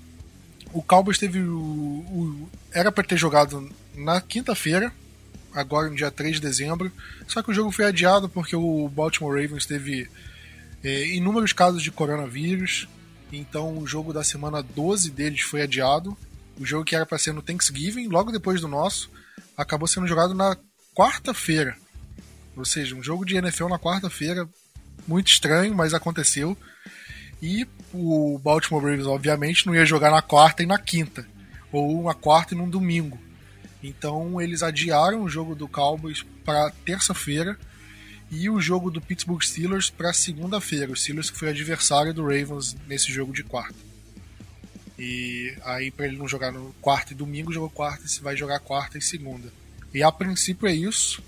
[0.73, 4.91] o Cowboys teve o, o era para ter jogado na quinta-feira,
[5.53, 6.91] agora no dia 3 de dezembro,
[7.27, 10.07] só que o jogo foi adiado porque o Baltimore Ravens teve
[10.83, 12.87] é, inúmeros casos de coronavírus,
[13.31, 16.15] então o jogo da semana 12 deles foi adiado
[16.59, 19.09] o jogo que era para ser no Thanksgiving, logo depois do nosso,
[19.55, 20.57] acabou sendo jogado na
[20.95, 21.75] quarta-feira.
[22.55, 24.47] Ou seja, um jogo de NFL na quarta-feira,
[25.07, 26.57] muito estranho, mas aconteceu.
[27.41, 31.27] E o Baltimore Ravens, obviamente, não ia jogar na quarta e na quinta,
[31.71, 33.19] ou uma quarta e num domingo.
[33.83, 37.57] Então eles adiaram o jogo do Cowboys para terça-feira
[38.31, 40.91] e o jogo do Pittsburgh Steelers para segunda-feira.
[40.91, 43.86] O Steelers que foi adversário do Ravens nesse jogo de quarta.
[44.97, 48.59] E aí, para ele não jogar no quarto e domingo, jogou quarta e vai jogar
[48.59, 49.51] quarta e segunda.
[49.93, 51.21] E a princípio é isso.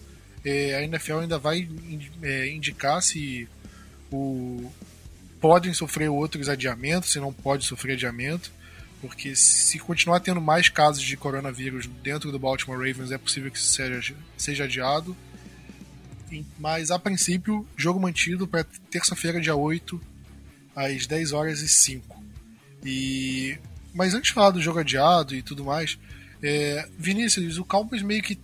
[0.44, 1.70] É, a NFL ainda vai
[2.22, 3.48] é, indicar se
[4.12, 4.72] o,
[5.40, 8.52] podem sofrer outros adiamentos, se não pode sofrer adiamento.
[9.02, 13.58] Porque se continuar tendo mais casos de coronavírus dentro do Baltimore Ravens, é possível que
[13.58, 15.16] isso seja, seja adiado.
[16.58, 20.02] Mas a princípio, jogo mantido para terça-feira, dia 8,
[20.76, 22.19] às 10 horas e 5.
[22.84, 23.58] E
[23.94, 25.98] mas antes de falar do jogo adiado e tudo mais,
[26.42, 28.40] é, Vinícius, o Cowboys meio que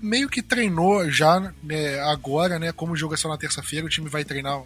[0.00, 2.72] meio que treinou já né, agora, né?
[2.72, 4.62] Como o jogo é só na terça-feira, o time vai treinar,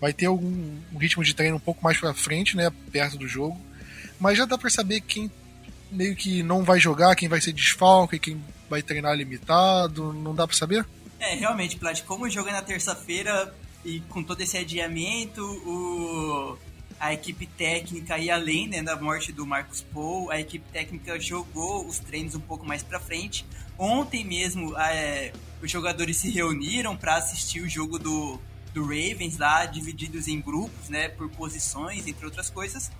[0.00, 2.72] vai ter algum um ritmo de treino um pouco mais para frente, né?
[2.90, 3.60] Perto do jogo,
[4.18, 5.30] mas já dá para saber quem
[5.90, 10.46] meio que não vai jogar, quem vai ser desfalque, quem vai treinar limitado, não dá
[10.46, 10.84] para saber?
[11.20, 16.58] É, realmente, Plat, como o jogo é na terça-feira e com todo esse adiamento, o
[17.04, 21.86] a equipe técnica e além né, da morte do Marcos Paul, a equipe técnica jogou
[21.86, 23.44] os treinos um pouco mais para frente.
[23.78, 28.40] Ontem mesmo é, os jogadores se reuniram para assistir o jogo do,
[28.72, 32.90] do Ravens lá, divididos em grupos, né, por posições, entre outras coisas.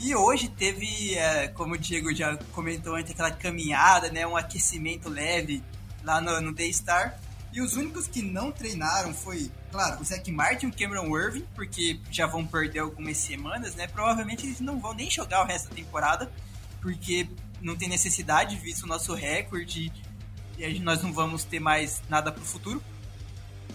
[0.00, 5.08] E hoje teve, é, como o Diego já comentou antes, aquela caminhada, né, um aquecimento
[5.08, 5.62] leve
[6.02, 7.16] lá no, no Daystar.
[7.52, 11.46] E os únicos que não treinaram foi, claro, o Zach Martin e o Cameron Irving,
[11.54, 13.86] porque já vão perder algumas semanas, né?
[13.86, 16.32] Provavelmente eles não vão nem jogar o resto da temporada,
[16.80, 17.28] porque
[17.60, 19.92] não tem necessidade, visto o nosso recorde,
[20.56, 22.82] e nós não vamos ter mais nada pro futuro.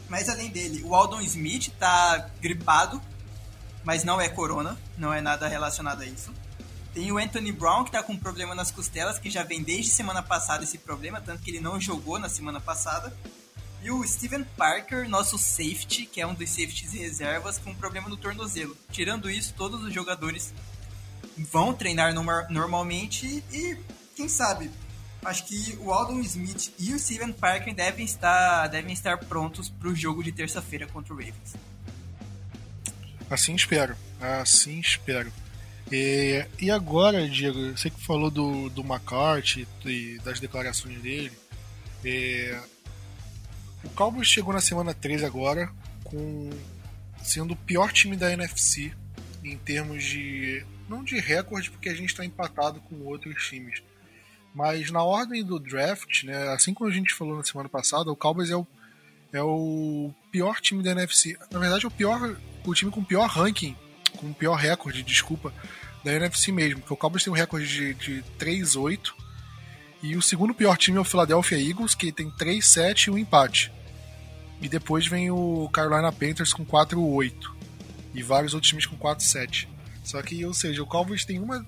[0.09, 2.99] Mas além dele, o Aldon Smith tá gripado,
[3.83, 6.33] mas não é corona, não é nada relacionado a isso.
[6.95, 9.91] Tem o Anthony Brown, que tá com um problema nas costelas, que já vem desde
[9.91, 13.15] semana passada esse problema, tanto que ele não jogou na semana passada.
[13.83, 18.07] E o Steven Parker, nosso safety, que é um dos safeties reservas, com um problema
[18.07, 18.77] no tornozelo.
[18.91, 20.53] Tirando isso, todos os jogadores
[21.37, 22.13] vão treinar
[22.49, 23.77] normalmente e,
[24.15, 24.69] quem sabe,
[25.25, 29.89] acho que o Aldon Smith e o Steven Parker devem estar, devem estar prontos para
[29.89, 31.55] o jogo de terça-feira contra o Ravens.
[33.29, 35.31] Assim espero, assim espero.
[35.91, 41.31] E, e agora, Diego, você que falou do, do McCarthy e das declarações dele.
[42.03, 42.59] É,
[43.83, 45.71] o Cowboys chegou na semana 3 agora
[46.03, 46.49] com
[47.23, 48.91] sendo o pior time da NFC
[49.43, 53.81] em termos de não de recorde porque a gente está empatado com outros times,
[54.53, 58.15] mas na ordem do draft, né, assim como a gente falou na semana passada, o
[58.15, 58.67] Cowboys é o,
[59.31, 61.37] é o pior time da NFC.
[61.49, 63.75] Na verdade, é o pior o time com pior ranking,
[64.17, 65.53] com pior recorde, desculpa,
[66.03, 69.13] da NFC mesmo, porque o Cowboys tem um recorde de, de 3-8
[70.01, 73.71] e o segundo pior time é o Philadelphia Eagles, que tem 3-7 e um empate.
[74.61, 77.33] E depois vem o Carolina Panthers com 4-8.
[78.13, 79.67] E vários outros times com 4-7.
[80.03, 81.65] Só que, ou seja, o Cowboys tem uma,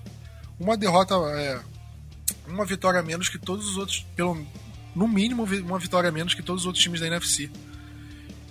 [0.58, 1.60] uma derrota, é,
[2.46, 4.44] uma vitória a menos que todos os outros, pelo
[4.94, 7.50] no mínimo uma vitória a menos que todos os outros times da NFC.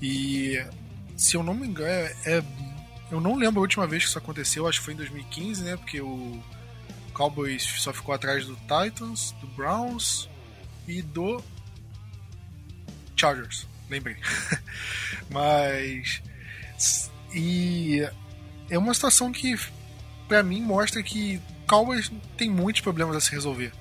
[0.02, 0.62] E
[1.15, 2.43] se eu não me engano, é, é,
[3.12, 5.78] eu não lembro a última vez que isso aconteceu, acho que foi em 2015, né?
[5.78, 6.41] Porque o
[7.13, 10.30] Cowboys só ficou atrás do Titans, do Browns
[10.88, 11.43] e do
[13.15, 14.17] Chargers, lembrei.
[15.30, 16.21] Mas
[17.34, 18.08] e
[18.69, 19.56] é uma situação que
[20.28, 23.71] para mim mostra que Cowboys tem muitos problemas a se resolver.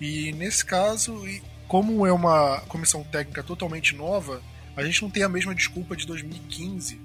[0.00, 1.22] E nesse caso,
[1.68, 4.42] como é uma comissão técnica totalmente nova,
[4.76, 7.00] a gente não tem a mesma desculpa de 2015,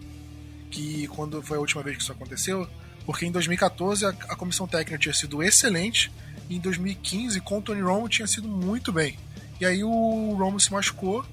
[0.72, 2.68] que quando foi a última vez que isso aconteceu,
[3.06, 6.12] porque em 2014 a, a comissão técnica tinha sido excelente,
[6.50, 9.18] e em 2015 com o Tony Romo tinha sido muito bem.
[9.60, 11.26] E aí o Romo se machucou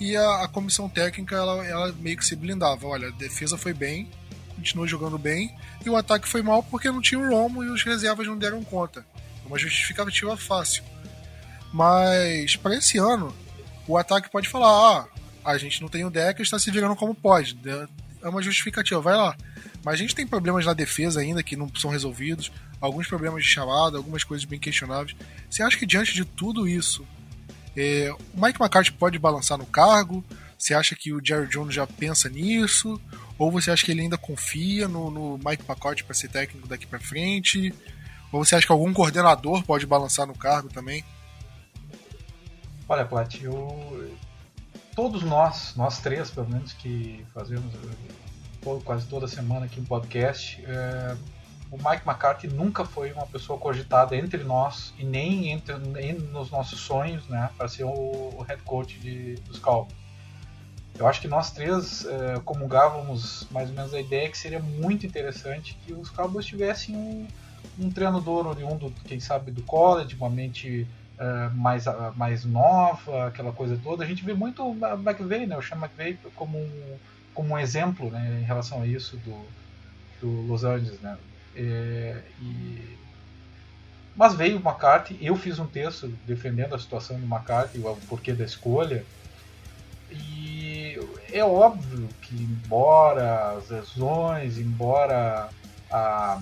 [0.00, 2.86] e a, a comissão técnica ela, ela, meio que se blindava.
[2.86, 4.08] Olha, a defesa foi bem,
[4.54, 7.82] continuou jogando bem, e o ataque foi mal porque não tinha o Romo e os
[7.82, 9.04] reservas não deram conta.
[9.44, 10.82] É uma justificativa fácil.
[11.72, 13.34] Mas para esse ano,
[13.86, 15.06] o ataque pode falar: ah,
[15.44, 17.58] a gente não tem o deck, está se virando como pode.
[18.22, 19.36] É uma justificativa, vai lá.
[19.84, 22.50] Mas a gente tem problemas na defesa ainda que não são resolvidos,
[22.80, 25.16] alguns problemas de chamada, algumas coisas bem questionáveis.
[25.48, 27.06] Você acha que diante de tudo isso,
[27.76, 30.24] é, o Mike McCarthy pode balançar no cargo?
[30.58, 33.00] Você acha que o Jerry Jones já pensa nisso?
[33.38, 36.86] Ou você acha que ele ainda confia no, no Mike McCarthy para ser técnico daqui
[36.86, 37.72] para frente?
[38.32, 41.04] Ou você acha que algum coordenador pode balançar no cargo também?
[42.88, 44.16] Olha, Plat, eu...
[44.96, 50.64] todos nós, nós três pelo menos, que fazemos eh, quase toda semana aqui um podcast,
[50.66, 51.14] é...
[51.70, 56.50] o Mike McCarthy nunca foi uma pessoa cogitada entre nós e nem entre nem nos
[56.50, 59.94] nossos sonhos, né, para ser o, o head coach de, dos Cowboys.
[60.98, 65.04] Eu acho que nós três é, comungávamos mais ou menos a ideia que seria muito
[65.04, 67.28] interessante que os Cowboys tivessem um,
[67.78, 73.52] um treinador oriundo, quem sabe, do college, uma mente uh, mais, uh, mais nova, aquela
[73.52, 74.04] coisa toda.
[74.04, 76.98] A gente vê muito o McVeigh, né, o Sean McVeigh como um,
[77.34, 79.46] como um exemplo né, em relação a isso do,
[80.20, 81.00] do Los Angeles.
[81.00, 81.16] Né?
[81.54, 82.96] É, e...
[84.14, 88.32] Mas veio o McCarthy, eu fiz um texto defendendo a situação do McCarthy, o porquê
[88.32, 89.04] da escolha.
[90.10, 90.98] E
[91.30, 95.50] é óbvio que, embora as lesões, embora
[95.90, 96.40] a,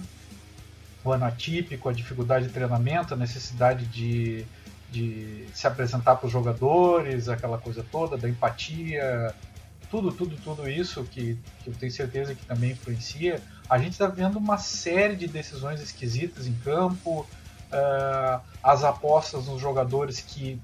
[1.05, 4.47] o ano atípico, a dificuldade de treinamento, a necessidade de
[4.95, 9.35] de se apresentar para os jogadores, aquela coisa toda, da empatia,
[9.91, 13.43] tudo, tudo, tudo isso que, que eu tenho certeza que também influencia.
[13.69, 17.27] A gente está vendo uma série de decisões esquisitas em campo,
[17.73, 20.61] uh, as apostas nos jogadores que.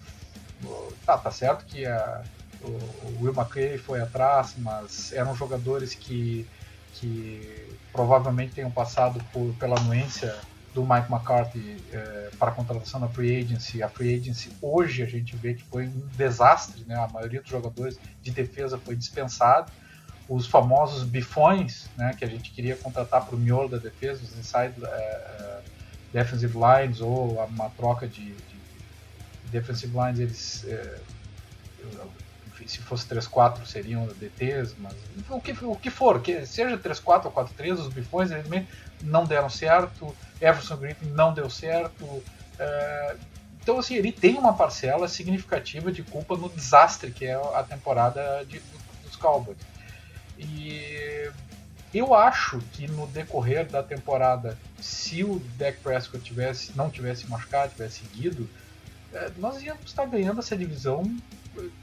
[1.07, 2.23] Tá, tá certo que a,
[2.63, 6.47] o, Will McCray foi atrás, mas eram jogadores que,
[6.95, 10.37] que provavelmente tenham passado por, pela anuência
[10.75, 13.83] do Mike McCarthy é, para a contratação na free agency.
[13.83, 16.95] A free agency hoje a gente vê que foi um desastre, né?
[16.95, 19.71] A maioria dos jogadores de defesa foi dispensado.
[20.29, 24.39] Os famosos bifões, né, que a gente queria contratar para o miolo da defesa, os
[24.39, 25.61] inside é,
[26.13, 28.61] defensive lines ou uma troca de, de
[29.51, 31.01] defensive lines, eles é,
[32.71, 34.95] se fosse 3-4 seriam DTs, mas
[35.29, 38.31] o que, o que for, que seja 3-4 ou 4-3, os bifões
[39.03, 42.23] não deram certo Everson Griffin não deu certo.
[42.59, 43.17] É,
[43.63, 48.45] então, assim, ele tem uma parcela significativa de culpa no desastre que é a temporada
[48.47, 48.61] de,
[49.05, 49.59] dos Cowboys.
[50.39, 51.31] E
[51.93, 57.73] eu acho que no decorrer da temporada, se o Dak Prescott tivesse, não tivesse machucado,
[57.73, 58.49] tivesse seguido,
[59.13, 61.05] é, nós íamos estar ganhando essa divisão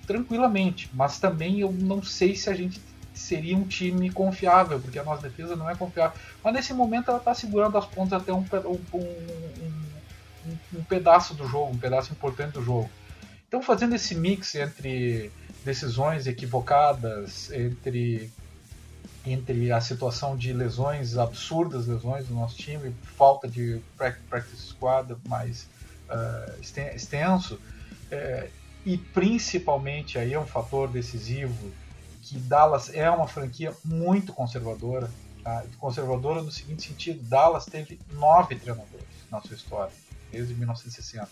[0.05, 0.89] tranquilamente.
[0.93, 2.81] Mas também eu não sei se a gente
[3.13, 6.17] seria um time confiável, porque a nossa defesa não é confiável.
[6.43, 11.47] Mas nesse momento ela está segurando as pontas até um, um, um, um, pedaço do
[11.47, 12.89] jogo, um pedaço importante do jogo.
[13.47, 15.31] Então fazendo esse mix entre
[15.65, 18.31] decisões equivocadas, entre
[19.25, 25.67] entre a situação de lesões absurdas, lesões do nosso time, falta de practice squad mais
[26.09, 26.61] uh,
[26.95, 28.49] extenso, uh,
[28.87, 31.73] e principalmente aí é um fator decisivo
[32.21, 35.11] que Dallas é uma franquia muito conservadora.
[35.43, 35.65] Tá?
[35.77, 39.91] Conservadora no seguinte sentido: Dallas teve nove treinadores na sua história,
[40.31, 41.27] desde 1960.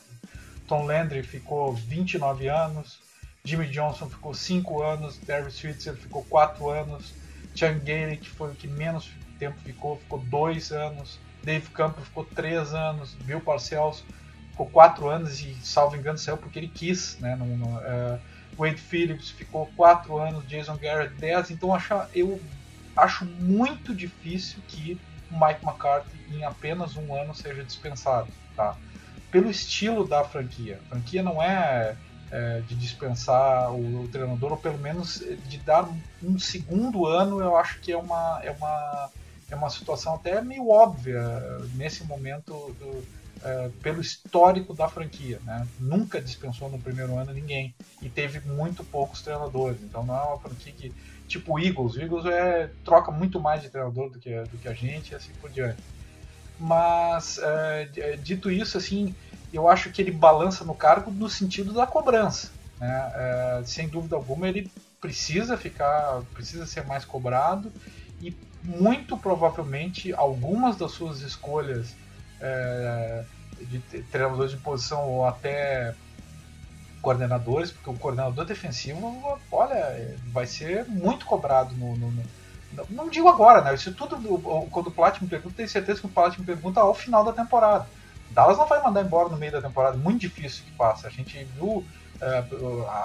[0.68, 3.00] Tom Landry ficou 29 anos,
[3.42, 7.14] Jimmy Johnson ficou 5 anos, Barry Switzer ficou 4 anos,
[7.56, 12.26] Chan Gailey, que foi o que menos tempo ficou, ficou 2 anos, Dave Campbell ficou
[12.26, 14.04] 3 anos, Bill Parcells
[14.56, 17.36] ficou 4 anos e, salvo engano, saiu porque ele quis, né?
[17.36, 18.20] No, no, uh,
[18.58, 21.78] Wade Phillips ficou 4 anos, Jason Garrett 10, então
[22.14, 22.40] eu
[22.96, 25.00] acho muito difícil que
[25.30, 28.78] Mike McCarthy em apenas um ano seja dispensado, tá?
[29.30, 30.80] Pelo estilo da franquia.
[30.86, 31.98] A franquia não é,
[32.32, 35.90] é de dispensar o, o, treinador, ou pelo menos de dar
[36.24, 39.10] um segundo ano, eu acho que é uma, é uma,
[39.52, 41.22] é uma situação até meio óbvia
[41.74, 43.04] nesse momento do,
[43.46, 45.40] é, pelo histórico da franquia.
[45.46, 45.68] Né?
[45.80, 49.78] Nunca dispensou no primeiro ano ninguém e teve muito poucos treinadores.
[49.84, 50.92] Então não é uma franquia que,
[51.28, 54.68] tipo o Eagles, o Eagles é, troca muito mais de treinador do que, do que
[54.68, 55.78] a gente e assim por diante.
[56.60, 59.14] Mas, é, é, dito isso, assim,
[59.54, 62.50] eu acho que ele balança no cargo no sentido da cobrança.
[62.80, 63.12] Né?
[63.14, 67.72] É, sem dúvida alguma, ele precisa ficar, precisa ser mais cobrado
[68.20, 71.94] e muito provavelmente algumas das suas escolhas
[72.42, 73.24] é,
[73.62, 75.94] de treinadores de posição ou até
[77.02, 82.24] coordenadores, porque o coordenador defensivo, olha, vai ser muito cobrado no, no, no
[82.90, 83.74] não digo agora, né?
[83.74, 84.18] Isso tudo,
[84.70, 87.32] quando o Plat me pergunta, tenho certeza que o Plat me pergunta ao final da
[87.32, 87.88] temporada.
[88.32, 91.08] Dallas não vai mandar embora no meio da temporada, muito difícil que passa.
[91.08, 91.86] A gente viu
[92.20, 92.44] é,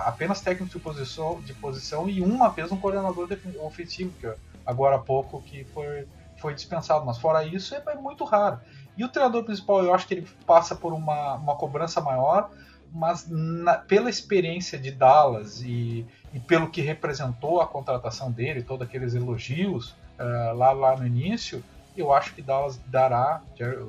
[0.07, 3.29] apenas técnicos de posição, de posição e uma vez um coordenador
[3.61, 4.33] ofensivo, que
[4.67, 7.05] agora há pouco que foi, foi dispensado.
[7.05, 8.59] Mas fora isso, é, é muito raro.
[8.97, 12.51] E o treinador principal, eu acho que ele passa por uma, uma cobrança maior,
[12.93, 18.87] mas na, pela experiência de Dallas e, e, pelo que representou a contratação dele, todos
[18.87, 21.63] aqueles elogios uh, lá, lá no início,
[21.97, 23.41] eu acho que Dallas dará,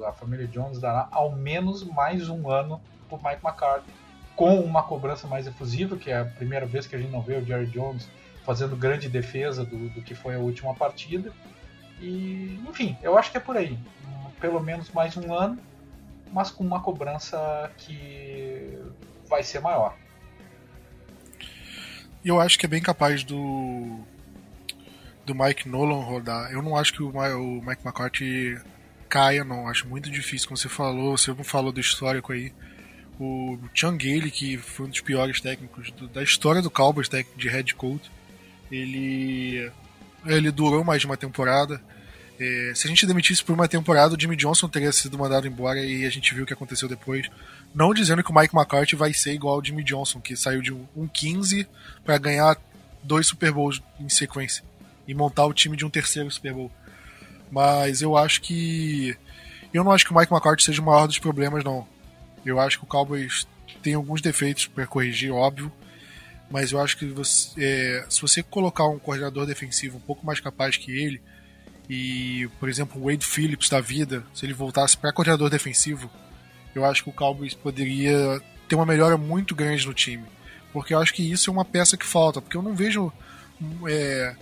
[0.08, 3.91] a família Jones dará ao menos mais um ano para Mike McCarthy,
[4.36, 7.38] com uma cobrança mais efusiva, que é a primeira vez que a gente não vê
[7.38, 8.08] o Jerry Jones
[8.45, 11.32] fazendo grande defesa do, do que foi a última partida.
[11.99, 13.78] E, enfim, eu acho que é por aí
[14.42, 15.58] pelo menos mais um ano,
[16.34, 18.78] mas com uma cobrança que
[19.30, 19.96] vai ser maior.
[22.26, 24.00] Eu acho que é bem capaz do
[25.26, 26.52] do Mike Nolan rodar.
[26.52, 28.60] Eu não acho que o, o Mike McCarthy
[29.08, 29.68] caia, não.
[29.68, 31.18] Acho muito difícil, como você falou.
[31.18, 32.52] Você não falou do histórico aí.
[33.20, 37.48] O Chan Gailey, que foi um dos piores técnicos do, da história do Cowboys, de
[37.48, 38.12] head coach,
[38.72, 39.72] ele
[40.26, 41.82] ele durou mais de uma temporada.
[42.44, 45.80] É, se a gente demitisse por uma temporada, o Jimmy Johnson teria sido mandado embora
[45.80, 47.30] e a gente viu o que aconteceu depois.
[47.72, 50.74] Não dizendo que o Mike McCarthy vai ser igual ao Jimmy Johnson, que saiu de
[50.74, 51.68] um 15
[52.04, 52.58] para ganhar
[53.04, 54.64] dois Super Bowls em sequência
[55.08, 56.72] e montar o time de um terceiro Super Bowl.
[57.52, 59.16] Mas eu acho que.
[59.72, 61.88] Eu não acho que o Mike McCarthy seja o maior dos problemas, não.
[62.44, 63.46] Eu acho que o Cowboys
[63.84, 65.72] tem alguns defeitos para corrigir, óbvio.
[66.50, 70.39] Mas eu acho que você, é, se você colocar um coordenador defensivo um pouco mais
[70.39, 71.22] capaz que ele,
[71.94, 76.10] e, por exemplo, o Wade Phillips da vida, se ele voltasse para coordenador defensivo,
[76.74, 80.24] eu acho que o Cowboys poderia ter uma melhora muito grande no time.
[80.72, 82.39] Porque eu acho que isso é uma peça que falta.
[82.42, 83.12] Porque eu não vejo.
[83.89, 84.34] É,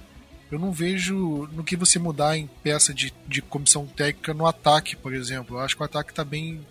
[0.52, 4.96] eu não vejo no que você mudar em peça de, de comissão técnica no ataque,
[4.96, 5.58] por exemplo.
[5.58, 6.64] Eu acho que o ataque está bem.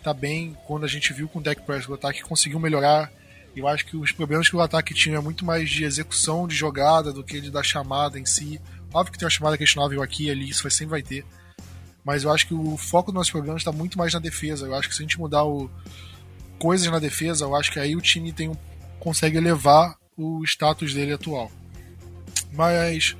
[0.00, 0.56] tá bem.
[0.64, 3.10] Quando a gente viu com o Deck Press, o ataque conseguiu melhorar.
[3.56, 6.54] Eu acho que os problemas que o ataque tinha é muito mais de execução de
[6.54, 8.60] jogada do que de da chamada em si.
[8.92, 11.24] Óbvio que tem uma chamada questionável aqui e ali, isso vai, sempre vai ter.
[12.04, 14.66] Mas eu acho que o foco do nosso programa está muito mais na defesa.
[14.66, 15.70] Eu acho que se a gente mudar o...
[16.58, 18.56] coisas na defesa, eu acho que aí o time tem um...
[18.98, 21.50] consegue elevar o status dele atual.
[22.52, 23.16] Mas.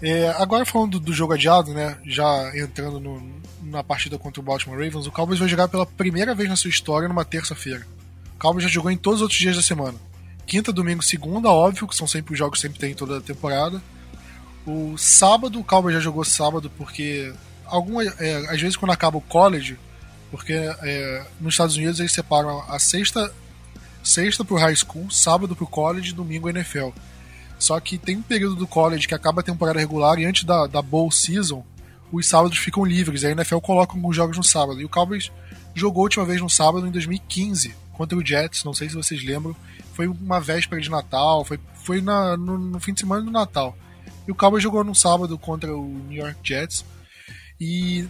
[0.00, 1.96] É, agora falando do, jogo adiado, né?
[2.04, 6.34] Já entrando no, na partida contra o Baltimore Ravens, o Cowboys vai jogar pela primeira
[6.34, 7.86] vez na sua história numa terça-feira.
[8.34, 9.96] O Cowboys já jogou em todos os outros dias da semana.
[10.44, 13.80] quinta, domingo, segunda, óbvio, que são sempre os jogos que sempre tem toda a temporada.
[14.66, 17.32] O sábado, o Cowboys já jogou sábado porque
[17.66, 19.78] alguma, é, às vezes quando acaba o college,
[20.30, 23.32] porque é, nos Estados Unidos eles separam a sexta
[24.02, 26.90] sexta pro high school, sábado pro college, domingo NFL.
[27.58, 30.66] Só que tem um período do college que acaba a temporada regular e antes da,
[30.66, 31.64] da bowl season,
[32.10, 33.24] os sábados ficam livres.
[33.24, 34.80] A NFL coloca alguns jogos no sábado.
[34.80, 35.30] E o Cowboys
[35.74, 39.22] jogou a última vez no sábado em 2015 contra o Jets, não sei se vocês
[39.22, 39.54] lembram.
[39.94, 43.76] Foi uma véspera de Natal, foi, foi na, no, no fim de semana do Natal.
[44.26, 46.84] E o Cowboys jogou no sábado contra o New York Jets.
[47.60, 48.08] E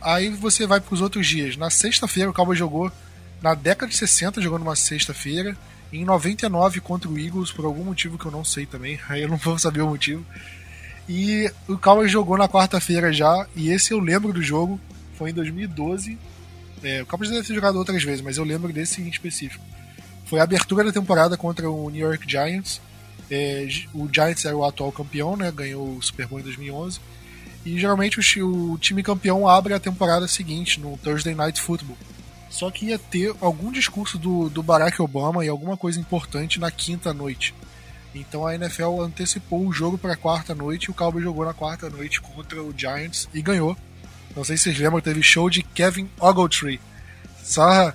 [0.00, 1.56] aí você vai para os outros dias.
[1.56, 2.90] Na sexta-feira o Cowboys jogou
[3.40, 5.56] na década de 60, jogou numa sexta-feira.
[5.92, 9.28] Em 99 contra o Eagles, por algum motivo que eu não sei também, aí eu
[9.28, 10.24] não vou saber o motivo.
[11.08, 14.80] E o Cowboys jogou na quarta-feira já, e esse eu lembro do jogo,
[15.16, 16.18] foi em 2012.
[16.82, 19.64] É, o Cowboys deve ter jogado outras vezes, mas eu lembro desse em específico.
[20.26, 22.80] Foi a abertura da temporada contra o New York Giants.
[23.30, 25.50] É, o Giants era o atual campeão, né?
[25.50, 27.00] Ganhou o Super Bowl em 2011.
[27.64, 31.96] E geralmente o, o time campeão abre a temporada seguinte, no Thursday Night Football.
[32.50, 36.70] Só que ia ter algum discurso do, do Barack Obama e alguma coisa importante na
[36.70, 37.54] quinta noite.
[38.14, 41.90] Então a NFL antecipou o jogo para quarta noite e o Cowboys jogou na quarta
[41.90, 43.76] noite contra o Giants e ganhou.
[44.36, 46.80] Não sei se vocês lembram, teve show de Kevin Ogletree.
[47.42, 47.92] Só,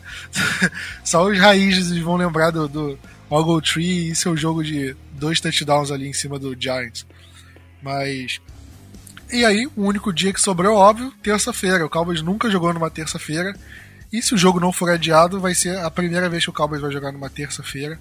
[1.06, 3.00] só os raízes vão lembrar do, do
[3.30, 7.06] Ogletree e seu jogo de dois touchdowns ali em cima do Giants.
[7.82, 8.40] Mas.
[9.32, 11.86] E aí, o único dia que sobrou, óbvio, terça-feira.
[11.86, 13.54] O Cowboys nunca jogou numa terça-feira.
[14.12, 16.82] E se o jogo não for adiado, vai ser a primeira vez que o Cowboys
[16.82, 18.00] vai jogar numa terça-feira.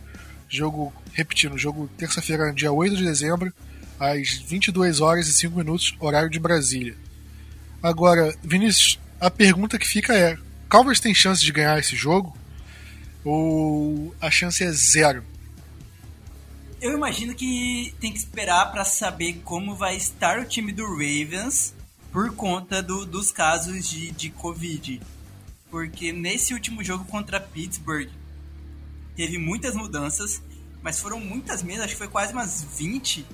[0.49, 3.53] Jogo, repetindo, jogo terça-feira, dia 8 de dezembro,
[4.01, 6.97] às 22 horas e 5 minutos, horário de Brasília.
[7.83, 10.39] Agora, Vinícius, a pergunta que fica é:
[10.71, 12.37] Cowboys tem chance de ganhar esse jogo?
[13.25, 15.23] Ou a chance é zero?
[16.81, 21.75] Eu imagino que tem que esperar para saber como vai estar o time do Ravens
[22.13, 25.03] por conta do, dos casos de, de Covid.
[25.71, 28.09] Porque nesse último jogo contra Pittsburgh,
[29.17, 30.41] teve muitas mudanças,
[30.81, 33.27] mas foram muitas mesmo, acho que foi quase umas 20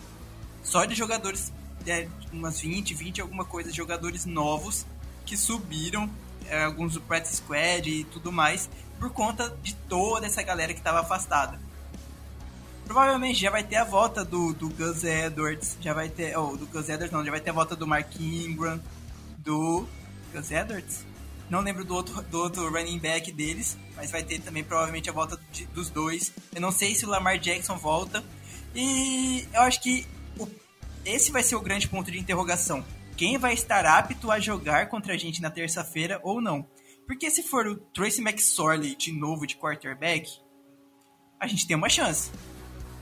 [0.62, 1.52] só de jogadores,
[1.86, 4.86] é, umas 20, 20 alguma coisa, jogadores novos
[5.26, 6.10] que subiram,
[6.48, 10.80] é, alguns do practice squad e tudo mais, por conta de toda essa galera que
[10.80, 11.60] estava afastada.
[12.84, 16.56] Provavelmente já vai ter a volta do, do Gus Edwards, já vai ter, ou oh,
[16.56, 18.80] do Gus Edwards não, já vai ter a volta do Mark Ingram,
[19.38, 19.86] do
[20.32, 21.06] Gus Edwards?
[21.48, 25.12] Não lembro do outro, do outro running back deles, mas vai ter também provavelmente a
[25.12, 26.32] volta de, dos dois.
[26.54, 28.24] Eu não sei se o Lamar Jackson volta.
[28.74, 30.06] E eu acho que
[30.38, 30.48] o,
[31.04, 32.84] esse vai ser o grande ponto de interrogação.
[33.16, 36.66] Quem vai estar apto a jogar contra a gente na terça-feira ou não?
[37.06, 40.28] Porque se for o Tracy McSorley de novo de quarterback,
[41.38, 42.30] a gente tem uma chance.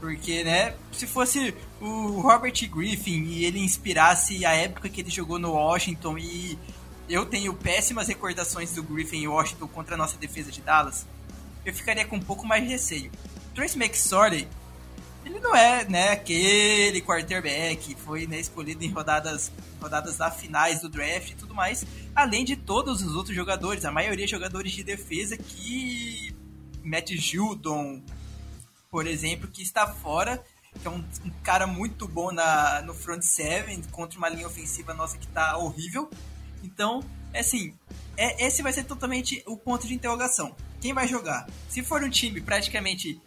[0.02, 5.38] Porque, né, se fosse o Robert Griffin e ele inspirasse a época que ele jogou
[5.38, 6.58] no Washington e
[7.08, 11.06] eu tenho péssimas recordações do Griffin e Washington contra a nossa defesa de Dallas,
[11.64, 13.12] eu ficaria com um pouco mais de receio.
[13.54, 14.48] Trace McSorley,
[15.24, 20.88] ele não é né, aquele quarterback, foi né, escolhido em rodadas, rodadas da finais do
[20.88, 25.36] draft e tudo mais, além de todos os outros jogadores, a maioria jogadores de defesa
[25.36, 26.34] que
[26.82, 28.02] Matt Judon,
[28.92, 30.44] por exemplo, que está fora,
[30.78, 34.92] que é um, um cara muito bom na, no front seven contra uma linha ofensiva
[34.92, 36.10] nossa que está horrível.
[36.62, 37.74] Então, é assim,
[38.18, 40.54] é, esse vai ser totalmente o ponto de interrogação.
[40.78, 41.48] Quem vai jogar?
[41.70, 43.18] Se for um time praticamente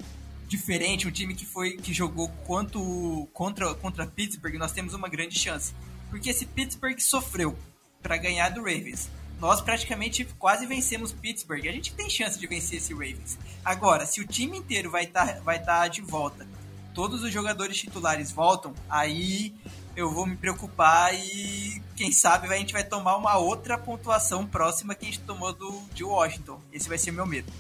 [0.47, 5.38] diferente, um time que foi que jogou quanto contra contra Pittsburgh, nós temos uma grande
[5.39, 5.74] chance.
[6.11, 7.57] Porque esse Pittsburgh sofreu
[8.03, 9.09] para ganhar do Ravens.
[9.40, 11.68] Nós praticamente quase vencemos Pittsburgh.
[11.68, 13.38] A gente tem chance de vencer esse Ravens.
[13.64, 16.48] Agora, se o time inteiro vai estar tá, vai tá de volta,
[16.94, 19.54] todos os jogadores titulares voltam, aí
[19.96, 24.96] eu vou me preocupar e quem sabe a gente vai tomar uma outra pontuação próxima
[24.96, 26.60] que a gente tomou do, de Washington.
[26.72, 27.52] Esse vai ser meu medo.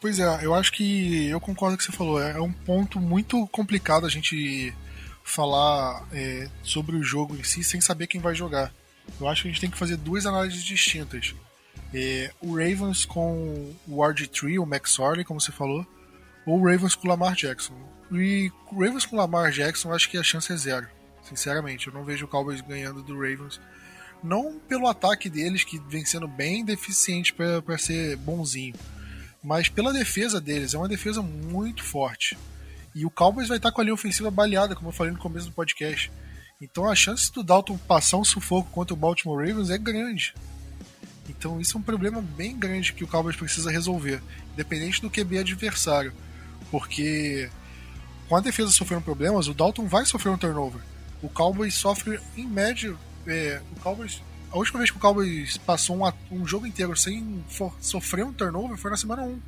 [0.00, 2.22] Pois é, eu acho que eu concordo com o que você falou.
[2.22, 4.74] É um ponto muito complicado a gente
[5.22, 8.72] falar é, sobre o jogo em si sem saber quem vai jogar.
[9.18, 11.34] Eu acho que a gente tem que fazer duas análises distintas.
[11.92, 15.86] É, o Ravens com o RG3, o Max Orley, como você falou,
[16.46, 17.74] ou o Ravens com o Lamar Jackson.
[18.12, 20.86] E o Ravens com o Lamar Jackson, acho que a chance é zero.
[21.22, 23.60] Sinceramente, eu não vejo o Cowboys ganhando do Ravens.
[24.22, 28.74] Não pelo ataque deles, que vem sendo bem deficiente para ser bonzinho,
[29.42, 30.74] mas pela defesa deles.
[30.74, 32.36] É uma defesa muito forte.
[32.94, 35.46] E o Cowboys vai estar com a linha ofensiva baleada, como eu falei no começo
[35.46, 36.10] do podcast.
[36.60, 40.34] Então a chance do Dalton passar um sufoco contra o Baltimore Ravens é grande.
[41.28, 45.38] Então isso é um problema bem grande que o Cowboys precisa resolver, independente do QB
[45.38, 46.12] adversário.
[46.70, 47.48] Porque
[48.28, 50.82] com a defesa sofrendo problemas, o Dalton vai sofrer um turnover.
[51.22, 52.94] O Cowboys sofre, em média,
[53.26, 54.20] é, o Cowboys
[54.52, 58.32] a última vez que o Cowboys passou um, um jogo inteiro sem for, sofrer um
[58.32, 59.40] turnover foi na semana 1.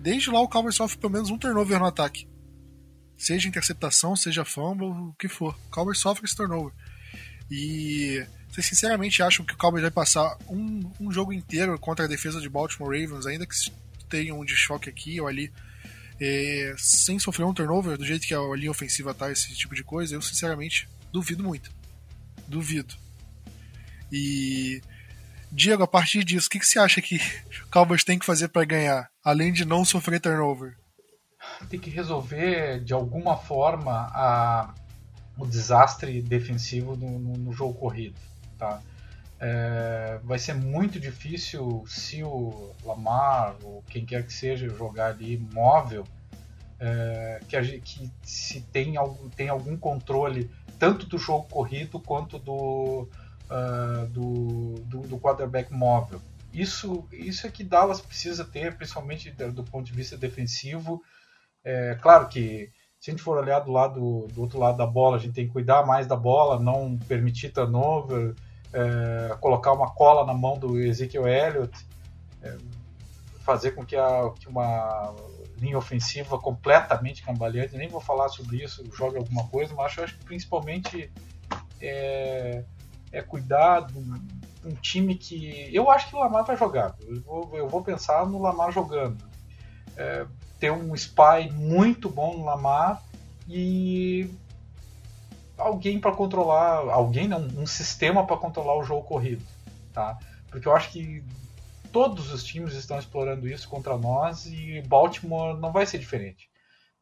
[0.00, 2.26] Desde lá o Cowboys sofre pelo menos um turnover no ataque.
[3.18, 5.54] Seja interceptação, seja fumble, o que for.
[5.66, 6.72] O Cowboys sofre esse turnover.
[7.50, 12.08] E vocês sinceramente acham que o Cowboys vai passar um, um jogo inteiro contra a
[12.08, 13.54] defesa de Baltimore Ravens, ainda que
[14.08, 15.52] tenha um de choque aqui ou ali,
[16.20, 19.84] é, sem sofrer um turnover, do jeito que a linha ofensiva tá, esse tipo de
[19.84, 21.70] coisa, eu sinceramente duvido muito.
[22.46, 22.94] Duvido.
[24.10, 24.80] E
[25.50, 28.48] Diego, a partir disso, o que, que você acha que o Cowboys tem que fazer
[28.48, 30.76] para ganhar, além de não sofrer turnover?
[31.68, 34.74] Tem que resolver de alguma forma a,
[35.36, 38.16] o desastre defensivo no, no, no jogo corrido,
[38.58, 38.80] tá?
[39.40, 45.38] É, vai ser muito difícil se o Lamar ou quem quer que seja jogar ali
[45.52, 46.04] móvel,
[46.80, 52.38] é, que, a, que se tem, algum, tem algum controle tanto do jogo corrido quanto
[52.38, 53.08] do,
[53.50, 56.20] uh, do, do, do, quarterback móvel.
[56.52, 61.02] Isso, isso é que Dallas precisa ter, principalmente do ponto de vista defensivo.
[61.64, 65.16] É, claro que se a gente for olhar do lado do outro lado da bola,
[65.16, 68.34] a gente tem que cuidar mais da bola, não permitir turnover,
[68.72, 71.86] é, colocar uma cola na mão do Ezekiel Elliott,
[72.42, 72.56] é,
[73.40, 75.14] fazer com que, a, que uma
[75.58, 80.18] linha ofensiva completamente cambaleante, nem vou falar sobre isso, jogue alguma coisa, mas eu acho
[80.18, 81.10] que principalmente
[81.80, 82.64] é,
[83.12, 85.70] é cuidar de um, time que.
[85.72, 86.94] Eu acho que o Lamar vai jogar.
[87.00, 89.24] Eu vou, eu vou pensar no Lamar jogando.
[89.96, 90.26] É,
[90.58, 93.02] ter um spy muito bom no Lamar
[93.48, 94.30] e
[95.56, 96.90] alguém para controlar.
[96.90, 99.44] Alguém não, um sistema para controlar o jogo corrido.
[99.92, 100.18] Tá?
[100.50, 101.24] Porque eu acho que
[101.92, 106.48] todos os times estão explorando isso contra nós e Baltimore não vai ser diferente.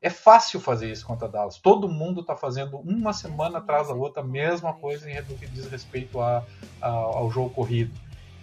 [0.00, 1.58] É fácil fazer isso contra Dallas.
[1.58, 5.66] Todo mundo está fazendo uma semana atrás da outra a mesma coisa em que diz
[5.66, 6.44] respeito a,
[6.80, 7.92] a, ao jogo corrido.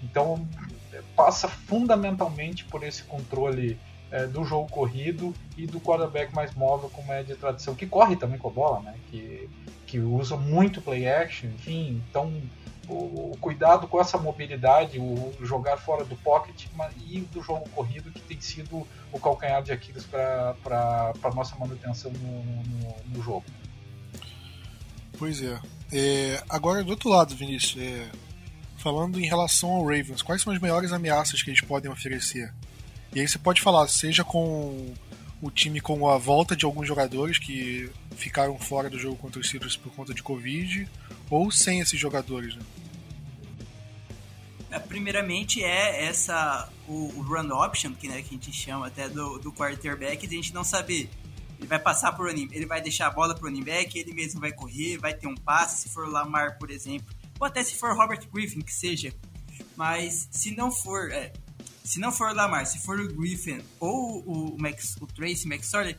[0.01, 0.47] Então
[1.15, 3.79] passa fundamentalmente por esse controle
[4.13, 8.15] é, do jogo corrido e do quarterback mais móvel, como é de tradição, que corre
[8.15, 8.93] também com a bola, né?
[9.09, 9.49] que,
[9.87, 11.99] que usa muito play action, enfim.
[12.07, 12.31] Então
[12.87, 16.67] o, cuidado com essa mobilidade, o jogar fora do pocket
[17.07, 20.55] e do jogo corrido, que tem sido o calcanhar de Aquiles para
[21.23, 23.45] a nossa manutenção no, no, no, jogo.
[25.17, 25.59] Pois é.
[25.91, 26.43] é.
[26.47, 28.11] Agora, do outro lado, Vinícius, é,
[28.77, 32.53] falando em relação ao Ravens, quais são as maiores ameaças que eles podem oferecer?
[33.15, 34.93] E aí você pode falar, seja com
[35.41, 39.47] o time com a volta de alguns jogadores que ficaram fora do jogo contra os
[39.47, 40.89] Steelers por conta de Covid,
[41.29, 42.61] ou sem esses jogadores, né?
[44.71, 49.07] É, primeiramente é essa o, o, run option, que, né, que a gente chama até
[49.07, 51.09] do, do quarterback, de a gente não saber.
[51.59, 54.39] Ele vai passar por running, ele vai deixar a bola pro running back, ele mesmo
[54.39, 57.95] vai correr, vai ter um passe, se for Lamar, por exemplo, ou até se for
[57.95, 59.13] Robert Griffin, que seja.
[59.75, 61.31] Mas se não for, é,
[61.83, 65.97] se não for Lamar, se for o Griffin ou o, Max, o Tracy McSorley,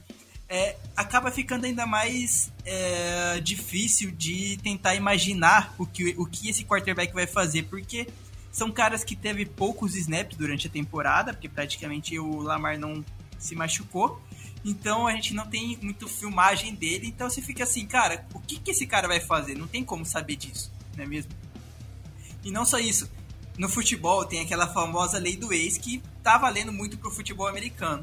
[0.49, 6.65] é, acaba ficando ainda mais é, difícil de tentar imaginar o que, o que esse
[6.65, 8.07] quarterback vai fazer, porque
[8.53, 13.05] são caras que teve poucos snaps durante a temporada, porque praticamente o Lamar não
[13.39, 14.21] se machucou.
[14.65, 18.59] Então a gente não tem muito filmagem dele, então você fica assim, cara, o que,
[18.59, 19.55] que esse cara vai fazer?
[19.55, 21.31] Não tem como saber disso, não é mesmo?
[22.43, 23.11] E não só isso,
[23.57, 28.03] no futebol tem aquela famosa lei do ex que tá valendo muito pro futebol americano.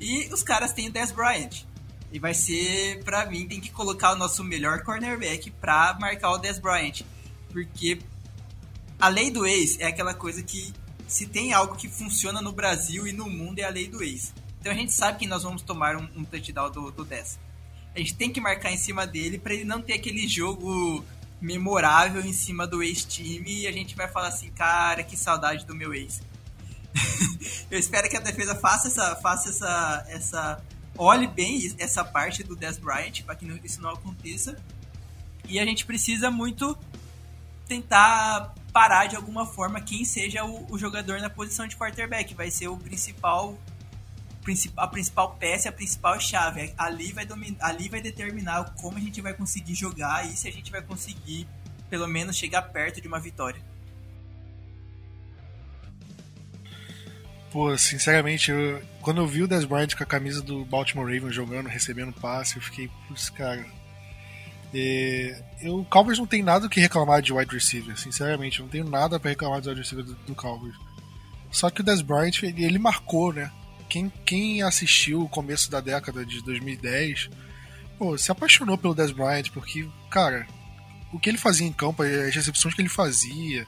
[0.00, 1.64] E os caras têm o Dez Bryant.
[2.12, 6.38] E vai ser, para mim, tem que colocar o nosso melhor cornerback pra marcar o
[6.38, 7.02] Dez Bryant.
[7.50, 7.98] Porque
[8.98, 10.72] a lei do ex é aquela coisa que
[11.06, 14.32] se tem algo que funciona no Brasil e no mundo é a lei do ex.
[14.60, 17.38] Então a gente sabe que nós vamos tomar um, um touchdown do, do 10.
[17.94, 21.04] A gente tem que marcar em cima dele para ele não ter aquele jogo
[21.42, 25.74] memorável em cima do ex-time e a gente vai falar assim, cara, que saudade do
[25.74, 26.22] meu ex.
[27.68, 30.62] Eu espero que a defesa faça essa, faça essa, essa
[30.96, 34.56] olhe bem essa parte do Dez Bryant para que isso não aconteça.
[35.48, 36.78] E a gente precisa muito
[37.66, 42.34] tentar parar de alguma forma quem seja o, o jogador na posição de quarterback.
[42.34, 43.58] Vai ser o principal
[44.76, 46.74] a principal peça, a principal chave.
[46.76, 50.52] Ali vai, dominar, ali vai determinar como a gente vai conseguir jogar e se a
[50.52, 51.46] gente vai conseguir,
[51.88, 53.60] pelo menos, chegar perto de uma vitória.
[57.52, 61.34] Pô, sinceramente, eu, quando eu vi o Des Bryant com a camisa do Baltimore Ravens
[61.34, 63.64] jogando, recebendo passe, eu fiquei, putz, cara.
[64.72, 68.70] E, eu, o Cowboys não tem nada que reclamar de wide receiver, sinceramente, eu não
[68.70, 70.74] tenho nada para reclamar do wide receiver do, do Cowboys.
[71.50, 73.52] Só que o Des Bryant, ele, ele marcou, né?
[73.92, 77.28] Quem, quem assistiu o começo da década de 2010,
[77.98, 80.46] pô, se apaixonou pelo Dez Bryant, porque, cara,
[81.12, 83.66] o que ele fazia em campo, as recepções que ele fazia,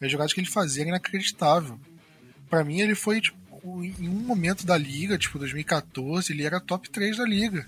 [0.00, 1.76] as jogadas que ele fazia era inacreditável.
[2.48, 3.36] Para mim, ele foi, tipo,
[3.82, 7.66] em um momento da liga, tipo 2014, ele era top 3 da liga.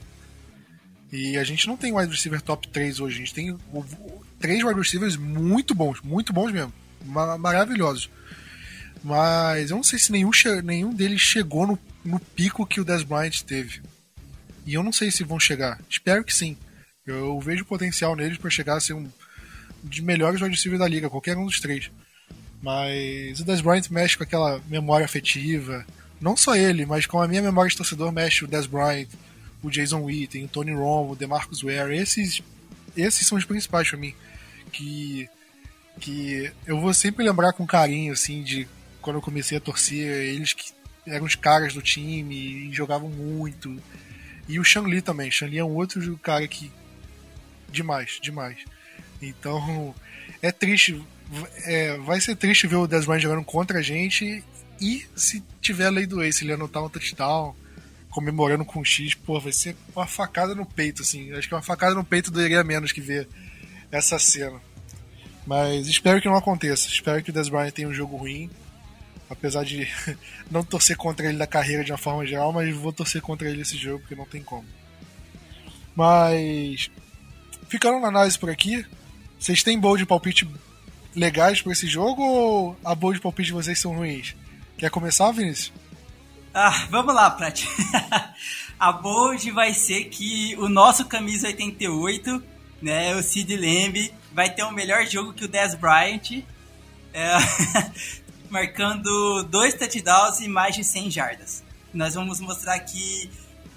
[1.10, 3.58] E a gente não tem wide receiver top 3 hoje, a gente tem
[4.38, 6.72] três wide receivers muito bons, muito bons mesmo,
[7.04, 8.08] maravilhosos.
[9.02, 10.30] Mas eu não sei se nenhum,
[10.62, 13.80] nenhum deles chegou no, no pico que o Dez Bryant teve.
[14.66, 15.80] E eu não sei se vão chegar.
[15.88, 16.56] Espero que sim.
[17.06, 19.10] Eu vejo potencial neles para chegar a ser um
[19.82, 21.90] dos melhores wide da liga, qualquer um dos três.
[22.62, 25.84] Mas o Dez Bryant mexe com aquela memória afetiva.
[26.20, 29.08] Não só ele, mas com a minha memória de torcedor mexe o Dez Bryant,
[29.62, 31.96] o Jason Witten, o Tony Romo, o DeMarcus Ware.
[31.96, 32.42] Esses,
[32.94, 34.14] esses são os principais para mim.
[34.70, 35.28] Que,
[35.98, 38.68] que eu vou sempre lembrar com carinho, assim, de
[39.00, 40.06] quando eu comecei a torcer.
[40.34, 40.72] Eles que
[41.06, 43.76] eram os caras do time e jogavam muito.
[44.48, 45.30] E o Shan Li também.
[45.30, 46.70] Shan Li é um outro cara que.
[47.70, 48.58] Demais, demais.
[49.22, 49.94] Então,
[50.42, 51.02] é triste
[51.64, 54.42] é, vai ser triste ver o Bryant jogando contra a gente
[54.80, 57.54] e se tiver a lei do se ele anotar um touchdown
[58.10, 61.32] comemorando com um X, pô, vai ser uma facada no peito, assim.
[61.32, 63.28] Acho que uma facada no peito doeria menos que ver
[63.92, 64.60] essa cena.
[65.46, 66.88] Mas espero que não aconteça.
[66.88, 68.50] Espero que o Dez Bryant tenha um jogo ruim.
[69.30, 69.88] Apesar de
[70.50, 73.62] não torcer contra ele da carreira de uma forma geral, mas vou torcer contra ele
[73.62, 74.66] esse jogo, porque não tem como.
[75.94, 76.90] Mas.
[77.68, 78.84] Ficando na análise por aqui,
[79.38, 80.48] vocês têm bold palpite
[81.14, 84.34] legais para esse jogo ou a boa de palpite de vocês são ruins?
[84.76, 85.72] Quer começar, Vinícius?
[86.52, 87.64] Ah, vamos lá, Prat.
[88.78, 92.42] a bold vai ser que o nosso camisa 88,
[92.82, 96.42] né, o Sid Lamb, vai ter um melhor jogo que o Dez Bryant,
[97.12, 97.36] é,
[98.50, 101.62] marcando dois touchdowns e mais de 100 jardas.
[101.94, 103.30] Nós vamos mostrar que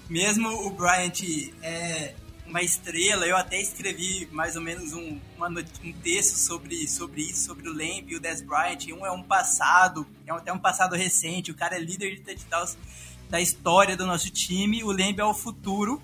[0.08, 1.20] mesmo o Bryant
[1.62, 2.14] é,
[2.46, 3.26] uma estrela.
[3.26, 7.72] Eu até escrevi mais ou menos um, uma, um texto sobre, sobre isso, sobre o
[7.72, 8.86] Lamb e o Dez Bryant.
[8.92, 11.50] Um é um passado, é até um passado recente.
[11.50, 12.76] O cara é líder de touchdowns
[13.28, 14.84] da história do nosso time.
[14.84, 16.02] O Lamb é o futuro.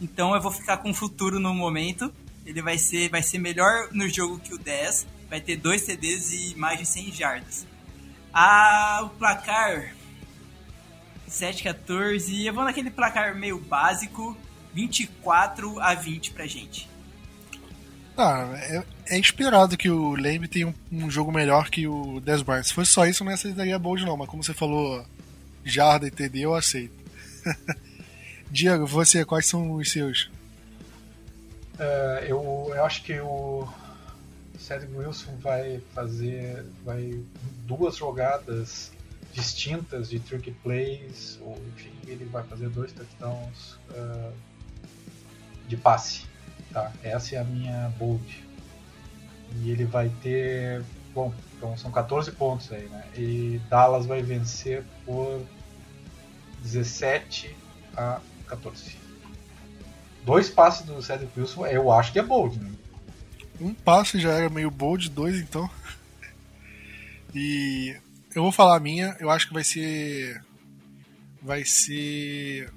[0.00, 2.12] Então eu vou ficar com o futuro no momento.
[2.44, 5.06] Ele vai ser, vai ser melhor no jogo que o 10.
[5.28, 7.66] Vai ter dois CDs e mais de 100 jardas.
[8.32, 9.94] Ah, o placar
[11.28, 12.44] 7-14.
[12.44, 14.36] Eu vou naquele placar meio básico.
[14.72, 16.88] 24 a 20 pra gente.
[18.16, 22.42] Ah, é, é esperado que o Lamb tenha um, um, jogo melhor que o Dez
[22.42, 22.64] Bryant.
[22.64, 25.04] Se fosse só isso, não aceitaria bold não, mas como você falou,
[25.64, 26.94] Jarda e TD, eu aceito.
[28.50, 30.30] Diego, você, quais são os seus?
[31.74, 33.66] Uh, eu, eu acho que o
[34.70, 37.20] Cedric Wilson vai fazer vai
[37.66, 38.92] duas jogadas
[39.32, 43.78] distintas de trick plays, ou enfim, ele vai fazer dois touchdowns.
[43.90, 44.32] Uh,
[45.66, 46.26] de passe.
[46.72, 46.92] Tá?
[47.02, 48.44] Essa é a minha bold.
[49.56, 50.84] E ele vai ter.
[51.12, 53.04] Bom, então são 14 pontos aí, né?
[53.16, 55.44] E Dallas vai vencer por
[56.62, 57.56] 17
[57.96, 58.96] a 14.
[60.24, 62.70] Dois passes do Cedric Wilson, eu acho que é bold, né?
[63.60, 65.70] Um passe já era meio bold, dois então.
[67.34, 67.94] E
[68.34, 70.42] eu vou falar a minha, eu acho que vai ser.
[71.42, 72.70] Vai ser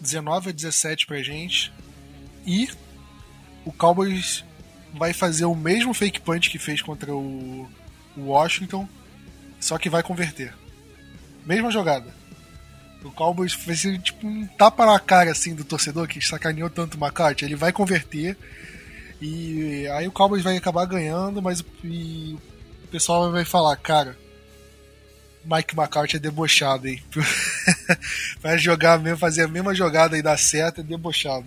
[0.00, 1.72] 19 a 17 pra gente.
[2.46, 2.68] E
[3.64, 4.44] o Cowboys
[4.94, 7.68] vai fazer o mesmo fake punch que fez contra o,
[8.16, 8.88] Washington,
[9.60, 10.52] só que vai converter.
[11.46, 12.12] Mesma jogada.
[13.04, 16.96] O Cowboys vai ser tipo um tapa na cara assim do torcedor que sacaneou tanto
[16.96, 17.44] o McCarthy.
[17.44, 18.36] Ele vai converter
[19.20, 22.38] e aí o Cowboys vai acabar ganhando, mas o
[22.90, 24.16] pessoal vai falar, cara,
[25.44, 27.02] Mike McCarthy é debochado, hein?
[28.42, 31.46] Vai jogar mesmo, fazer a mesma jogada e dar certo, é debochado.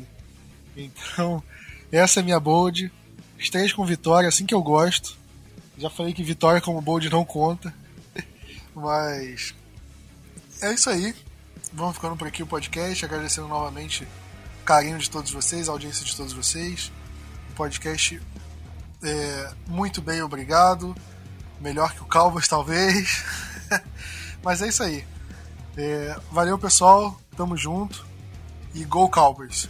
[0.76, 1.44] Então,
[1.92, 2.92] essa é minha bold.
[3.38, 5.16] Estreia com vitória, assim que eu gosto.
[5.78, 7.74] Já falei que vitória como bold não conta.
[8.74, 9.54] Mas
[10.62, 11.14] é isso aí.
[11.72, 14.04] Vamos ficando por aqui o podcast, agradecendo novamente
[14.62, 16.92] o carinho de todos vocês, a audiência de todos vocês.
[17.62, 18.20] Podcast
[19.04, 20.96] é muito bem, obrigado.
[21.60, 23.24] Melhor que o Calvas, talvez.
[24.44, 25.06] Mas é isso aí.
[25.78, 27.22] É, valeu, pessoal.
[27.38, 28.04] Tamo junto.
[28.74, 29.70] E Go Cowboys!